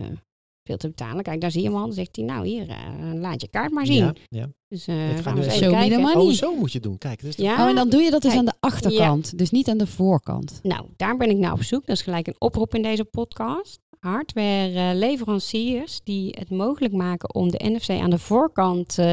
[0.64, 1.24] veel te betalen.
[1.24, 1.84] Kijk, daar zie je hem al.
[1.86, 2.78] Dan zegt hij, nou hier, eh,
[3.14, 3.96] laat je kaart maar zien.
[4.04, 4.48] Ja, ja.
[4.68, 6.16] Dus eh Het gaat gaan we eens even- kijken.
[6.22, 6.98] Oh, zo moet je het doen.
[6.98, 9.38] Kijk, dus Ja, Oh, en dan doe je dat dus Kijk, aan de achterkant.
[9.38, 10.60] Dus niet aan de voorkant.
[10.64, 11.86] nou, daar ben ik naar op zoek.
[11.86, 13.80] Dat is gelijk een oproep in deze podcast.
[14.00, 19.06] Hardware eh, leveranciers die het mogelijk maken om de NFC aan de voorkant eh,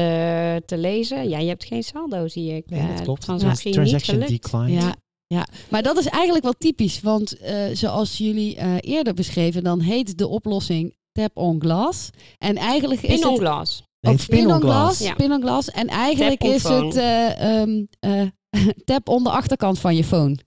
[0.65, 1.29] te lezen.
[1.29, 2.69] Ja, je hebt geen saldo, zie ik.
[2.69, 3.21] Nee, dat klopt.
[3.21, 4.43] Transactie Transaction niet gelukt.
[4.43, 4.81] declined.
[4.83, 4.95] Ja,
[5.27, 7.01] ja, maar dat is eigenlijk wel typisch.
[7.01, 12.09] Want eh, zoals jullie eh, eerder beschreven, dan heet de oplossing tap on glass.
[12.37, 13.41] En eigenlijk is Pin on het...
[13.41, 13.83] glass.
[13.99, 14.99] Nee, of pin on glass.
[14.99, 15.13] Ja.
[15.13, 15.69] Pin on glass.
[15.69, 16.85] En eigenlijk is phone.
[16.85, 18.27] het eh, ehm, eh,
[18.85, 20.37] tap on de achterkant van je phone.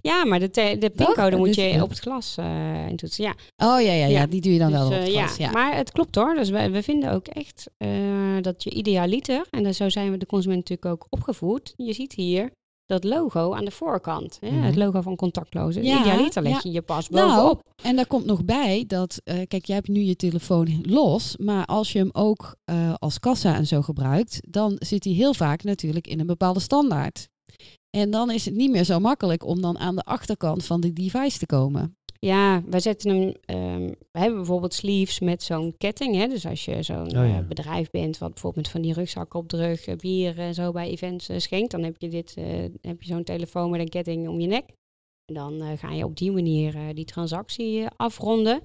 [0.00, 1.82] Ja, maar de, de pincode moet Dus- je ja.
[1.82, 3.24] op het glas eh intoetsen.
[3.24, 4.26] Ja, Oh ja, ja, ja, Ja.
[4.26, 5.26] die doe je dan dus, wel op het ja.
[5.26, 5.36] glas.
[5.36, 5.50] Ja.
[5.50, 6.34] maar het klopt hoor.
[6.34, 7.88] Dus we, we vinden ook echt eh,
[8.40, 11.74] dat je idealiter, en dan zo zijn we de consument natuurlijk ook opgevoed.
[11.76, 12.50] Je ziet hier
[12.86, 14.36] dat logo aan de voorkant.
[14.40, 14.50] Hè?
[14.50, 14.62] Mhm.
[14.62, 15.82] Het logo van contactloze.
[15.82, 16.60] Ja, idealiter leg ja.
[16.62, 17.62] je je pas Nou, bovenop.
[17.82, 21.64] En daar komt nog bij dat, eh, kijk, jij hebt nu je telefoon los, maar
[21.64, 25.62] als je hem ook eh, als kassa en zo gebruikt, dan zit hij heel vaak
[25.62, 27.28] natuurlijk in een bepaalde standaard.
[27.90, 30.92] En dan is het niet meer zo makkelijk om dan aan de achterkant van de
[30.92, 31.95] device te komen.
[32.18, 33.32] Ja, wij zetten hem.
[33.44, 36.14] ehm, we hebben bijvoorbeeld sleeves met zo'n ketting.
[36.16, 36.26] Hè?
[36.26, 37.38] Dus als je zo'n Oh, ja.
[37.38, 40.54] eh, bedrijf bent, wat bijvoorbeeld met van die rugzakken op de rug, eh, bier en
[40.54, 42.44] zo bij events eh, schenkt, dan heb je dit, eh,
[42.80, 44.64] heb je zo'n telefoon met een ketting om je nek.
[45.26, 48.60] En dan eh, ga je op die manier eh, die transactie eh, afronden.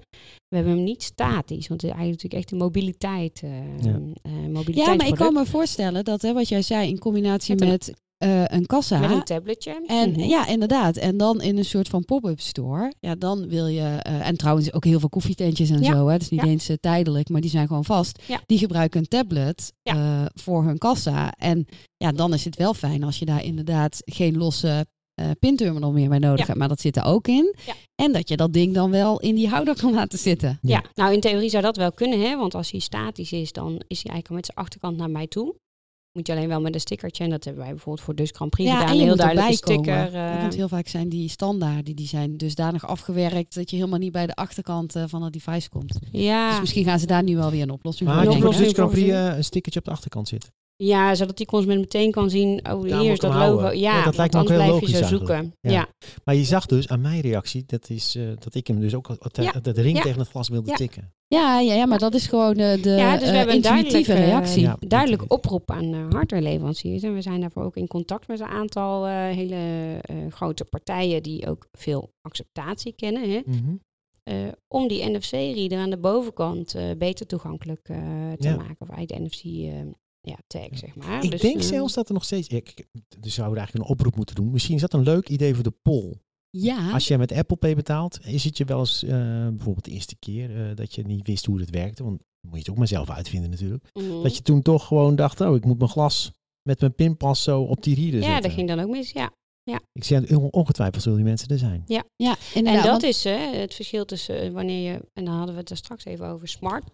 [0.48, 3.40] We hebben hem niet statisch, want het is eigenlijk natuurlijk echt een mobiliteit.
[3.42, 3.50] eh
[3.84, 4.00] Ja.
[4.22, 4.32] eh,
[4.74, 7.92] Ja, maar ik kan me voorstellen dat, hè, wat jij zei, in combinatie met
[8.22, 8.98] eh, een kassa.
[8.98, 9.82] Met een tabletje.
[9.86, 10.20] En Mhm.
[10.20, 10.96] ja, inderdaad.
[10.96, 12.92] En dan in een soort van pop-up store.
[13.00, 13.80] Ja, dan wil je.
[14.02, 15.92] eh, en trouwens ook heel veel koffietentjes en Ja.
[15.92, 16.06] zo.
[16.06, 16.12] Hè.
[16.12, 16.46] Het is niet Ja.
[16.46, 18.22] eens eh, tijdelijk, maar die zijn gewoon vast.
[18.26, 18.40] Ja.
[18.46, 19.72] Die gebruiken een tablet
[20.34, 21.32] voor hun kassa.
[21.38, 21.66] En
[21.96, 26.08] ja, dan is het wel fijn als je daar inderdaad geen losse eh pinterminal meer
[26.08, 26.46] bij nodig Ja.
[26.46, 26.58] hebt.
[26.58, 27.54] Maar dat zit er ook in.
[27.66, 27.74] Ja.
[27.94, 30.58] En dat je dat ding dan wel in die houder kan laten zitten.
[30.62, 32.36] Ja, nou in theorie zou dat wel kunnen, hè?
[32.36, 35.26] want als hij statisch is, dan is hij eigenlijk al met zijn achterkant naar mij
[35.26, 35.54] toe.
[36.12, 38.50] Moet je alleen wel met een stickertje, en dat hebben wij bijvoorbeeld voor Dus Grand
[38.50, 39.16] Prix Ja, gedaan, en je heel
[39.60, 39.84] komen.
[39.84, 40.14] sticker.
[40.34, 44.12] eh, Want heel vaak zijn die standaarden, die zijn dusdanig afgewerkt dat je helemaal niet
[44.12, 45.98] bij de achterkant eh, van het device komt.
[46.10, 48.48] ja, Dus misschien gaan ze daar nu wel weer een oplossing Maar voor had je
[48.48, 50.50] op Dutch Grand Prix eh, een stickertje op de achterkant zitten?
[50.76, 53.66] Ja, zodat die consument meteen kan zien, oh Daar hier is dat logo.
[53.66, 55.54] Ja, Ja, dat lijkt me want ook heel blijf je logisch zo zoeken.
[55.60, 55.70] Ja.
[55.70, 55.88] Ja.
[56.24, 59.16] Maar je zag dus aan mijn reactie, dat is eh, dat ik hem dus ook
[59.32, 59.52] Ja.
[59.52, 60.02] dat de ring Ja.
[60.02, 60.76] tegen het glas wilde Ja.
[60.76, 61.12] tikken.
[61.26, 63.62] Ja, ja, ja, maar dat is gewoon de, de Ja, dus we eh, hebben een
[63.62, 65.18] intuïtieve duidelijke, reactie.
[65.18, 65.24] Ja.
[65.28, 67.02] oproep aan uh, hardwareleveranciers.
[67.02, 71.22] En we zijn daarvoor ook in contact met een aantal eh, hele eh, grote partijen
[71.22, 73.30] die ook veel acceptatie kennen.
[73.30, 73.40] Hè?
[73.46, 73.74] Mhm.
[74.22, 74.34] eh,
[74.68, 77.96] om die NFC-reader aan de bovenkant eh, beter toegankelijk eh,
[78.38, 78.56] te Ja.
[78.56, 78.76] maken.
[78.78, 79.80] Of eigenlijk de NFC eh,
[80.22, 81.24] ja, tag, zeg maar.
[81.24, 82.48] Ik Dus, denk eh, zelfs dat er nog steeds...
[82.48, 82.86] Ik,
[83.18, 84.50] dus zouden eigenlijk een oproep moeten doen.
[84.50, 86.12] Misschien is dat een leuk idee voor de poll.
[86.50, 89.10] Ja, Als jij met Apple Pay betaalt, is het je wel eens eh,
[89.48, 92.02] bijvoorbeeld de eerste keer eh, dat je niet wist hoe het werkte.
[92.04, 93.84] Want dan moet je het ook maar zelf uitvinden natuurlijk.
[93.92, 94.22] mhm.
[94.22, 96.30] Dat je toen toch gewoon dacht, oh, ik moet mijn glas
[96.68, 98.42] met mijn pinpas zo op die reader Ja, zetten.
[98.42, 99.32] dat ging dan ook mis, ja.
[99.92, 101.82] Ik zeg, ongetwijfeld zullen die mensen er zijn.
[101.86, 102.82] ja En inderdaad.
[102.82, 105.76] dat want- is het verschil tussen eh, wanneer je, en dan hadden we het er
[105.76, 106.92] straks even over, smart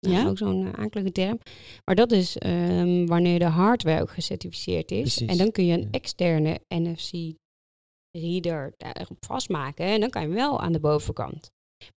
[0.00, 0.10] POS.
[0.12, 0.30] Nou, Ja.
[0.30, 1.38] Ook zo'n uh, akelige term.
[1.84, 5.00] Maar dat is ehm, wanneer de hardware ook gecertificeerd is.
[5.00, 5.88] Precies, En dan kun je een ja.
[5.90, 9.84] externe NFC-reader daarop vastmaken.
[9.86, 11.50] En dan kan je hem wel aan de bovenkant.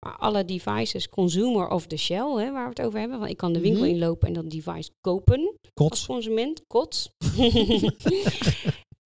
[0.05, 3.19] Maar alle devices, consumer of the shell, hè, waar we het over hebben.
[3.19, 3.91] Want ik kan de winkel Mhm.
[3.91, 6.61] inlopen en dat device kopen als consument.
[6.67, 7.09] Kots.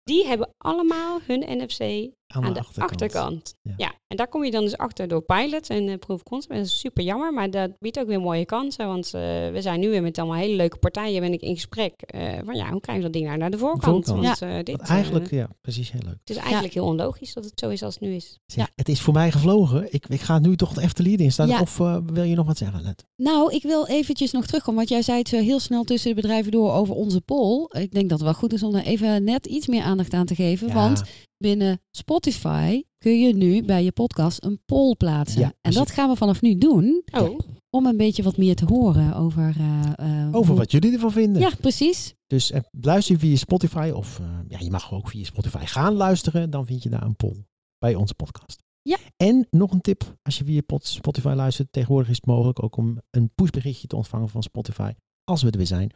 [0.02, 2.90] Die hebben allemaal hun NFC Aan, aan de, de achterkant.
[3.02, 3.54] achterkant.
[3.62, 3.72] Ja.
[3.76, 3.92] Ja.
[4.06, 6.52] en daar kom je dan dus achter door pilots en uh, proof of concept.
[6.52, 8.86] En dat is super jammer, maar dat biedt ook weer mooie kansen.
[8.86, 9.12] Want uh,
[9.50, 11.20] we zijn nu weer met allemaal hele leuke partijen.
[11.20, 13.58] Ben ik in gesprek uh, van ja, hoe krijg je dat ding nou naar de
[13.58, 14.06] voorkant?
[14.06, 14.38] voorkant.
[14.38, 16.18] Want, uh, dit, eigenlijk, ja, precies, heel leuk.
[16.20, 18.38] het is eigenlijk heel onlogisch dat het zo is als het nu is.
[18.46, 19.92] Zeg, Het is voor mij gevlogen.
[19.92, 21.48] Ik, ik ga nu toch de Efteling in staan.
[21.48, 21.60] Ja.
[21.60, 23.04] Of uh, wil je nog wat zeggen, Let?
[23.16, 26.20] Nou, ik wil eventjes nog terugkomen, want jij zei het zo heel snel tussen de
[26.20, 27.66] bedrijven door over onze poll.
[27.70, 30.26] Ik denk dat het wel goed is om er even net iets meer aandacht aan
[30.26, 30.74] te geven, Ja.
[30.74, 31.02] want
[31.38, 35.40] binnen Spotify kun je nu bij je podcast een poll plaatsen.
[35.40, 37.38] Ja, en je- dat gaan we vanaf nu doen, Oh,
[37.70, 39.54] om een beetje wat meer te horen over...
[39.58, 39.82] eh,
[40.26, 41.42] eh, Over hoe- wat jullie ervan vinden.
[41.42, 42.14] Ja, precies.
[42.26, 43.90] Dus uh, luister je via Spotify.
[43.94, 46.50] Of uh, ja, je mag ook via Spotify gaan luisteren.
[46.50, 47.44] Dan vind je daar een poll
[47.78, 48.62] bij onze podcast.
[48.82, 48.96] Ja.
[49.16, 50.16] En nog een tip.
[50.22, 51.72] Als je via Spotify luistert.
[51.72, 54.92] Tegenwoordig is het mogelijk ook om een pushberichtje te ontvangen van Spotify.
[55.24, 55.90] Als we er weer zijn.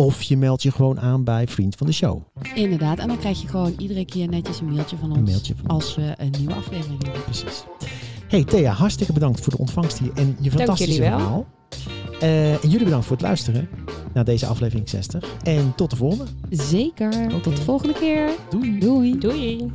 [0.00, 2.22] Of je meldt je gewoon aan bij Vriend van de Show.
[2.54, 2.98] Inderdaad.
[2.98, 5.18] En dan krijg je gewoon iedere keer netjes een mailtje van ons.
[5.18, 5.84] Een mailtje van ons.
[5.84, 7.22] Als we een nieuwe aflevering hebben.
[7.22, 7.64] Precies.
[8.28, 11.46] Hey Thea, hartstikke bedankt voor de ontvangst hier en je fantastische verhaal.
[12.22, 13.68] Uh, en jullie bedankt voor het luisteren
[14.14, 15.34] naar deze aflevering 60.
[15.42, 16.24] En tot de volgende.
[16.50, 17.28] Zeker.
[17.42, 18.30] Tot de volgende keer.
[18.50, 18.78] Doei.
[18.78, 19.18] Doei.
[19.18, 19.72] doei.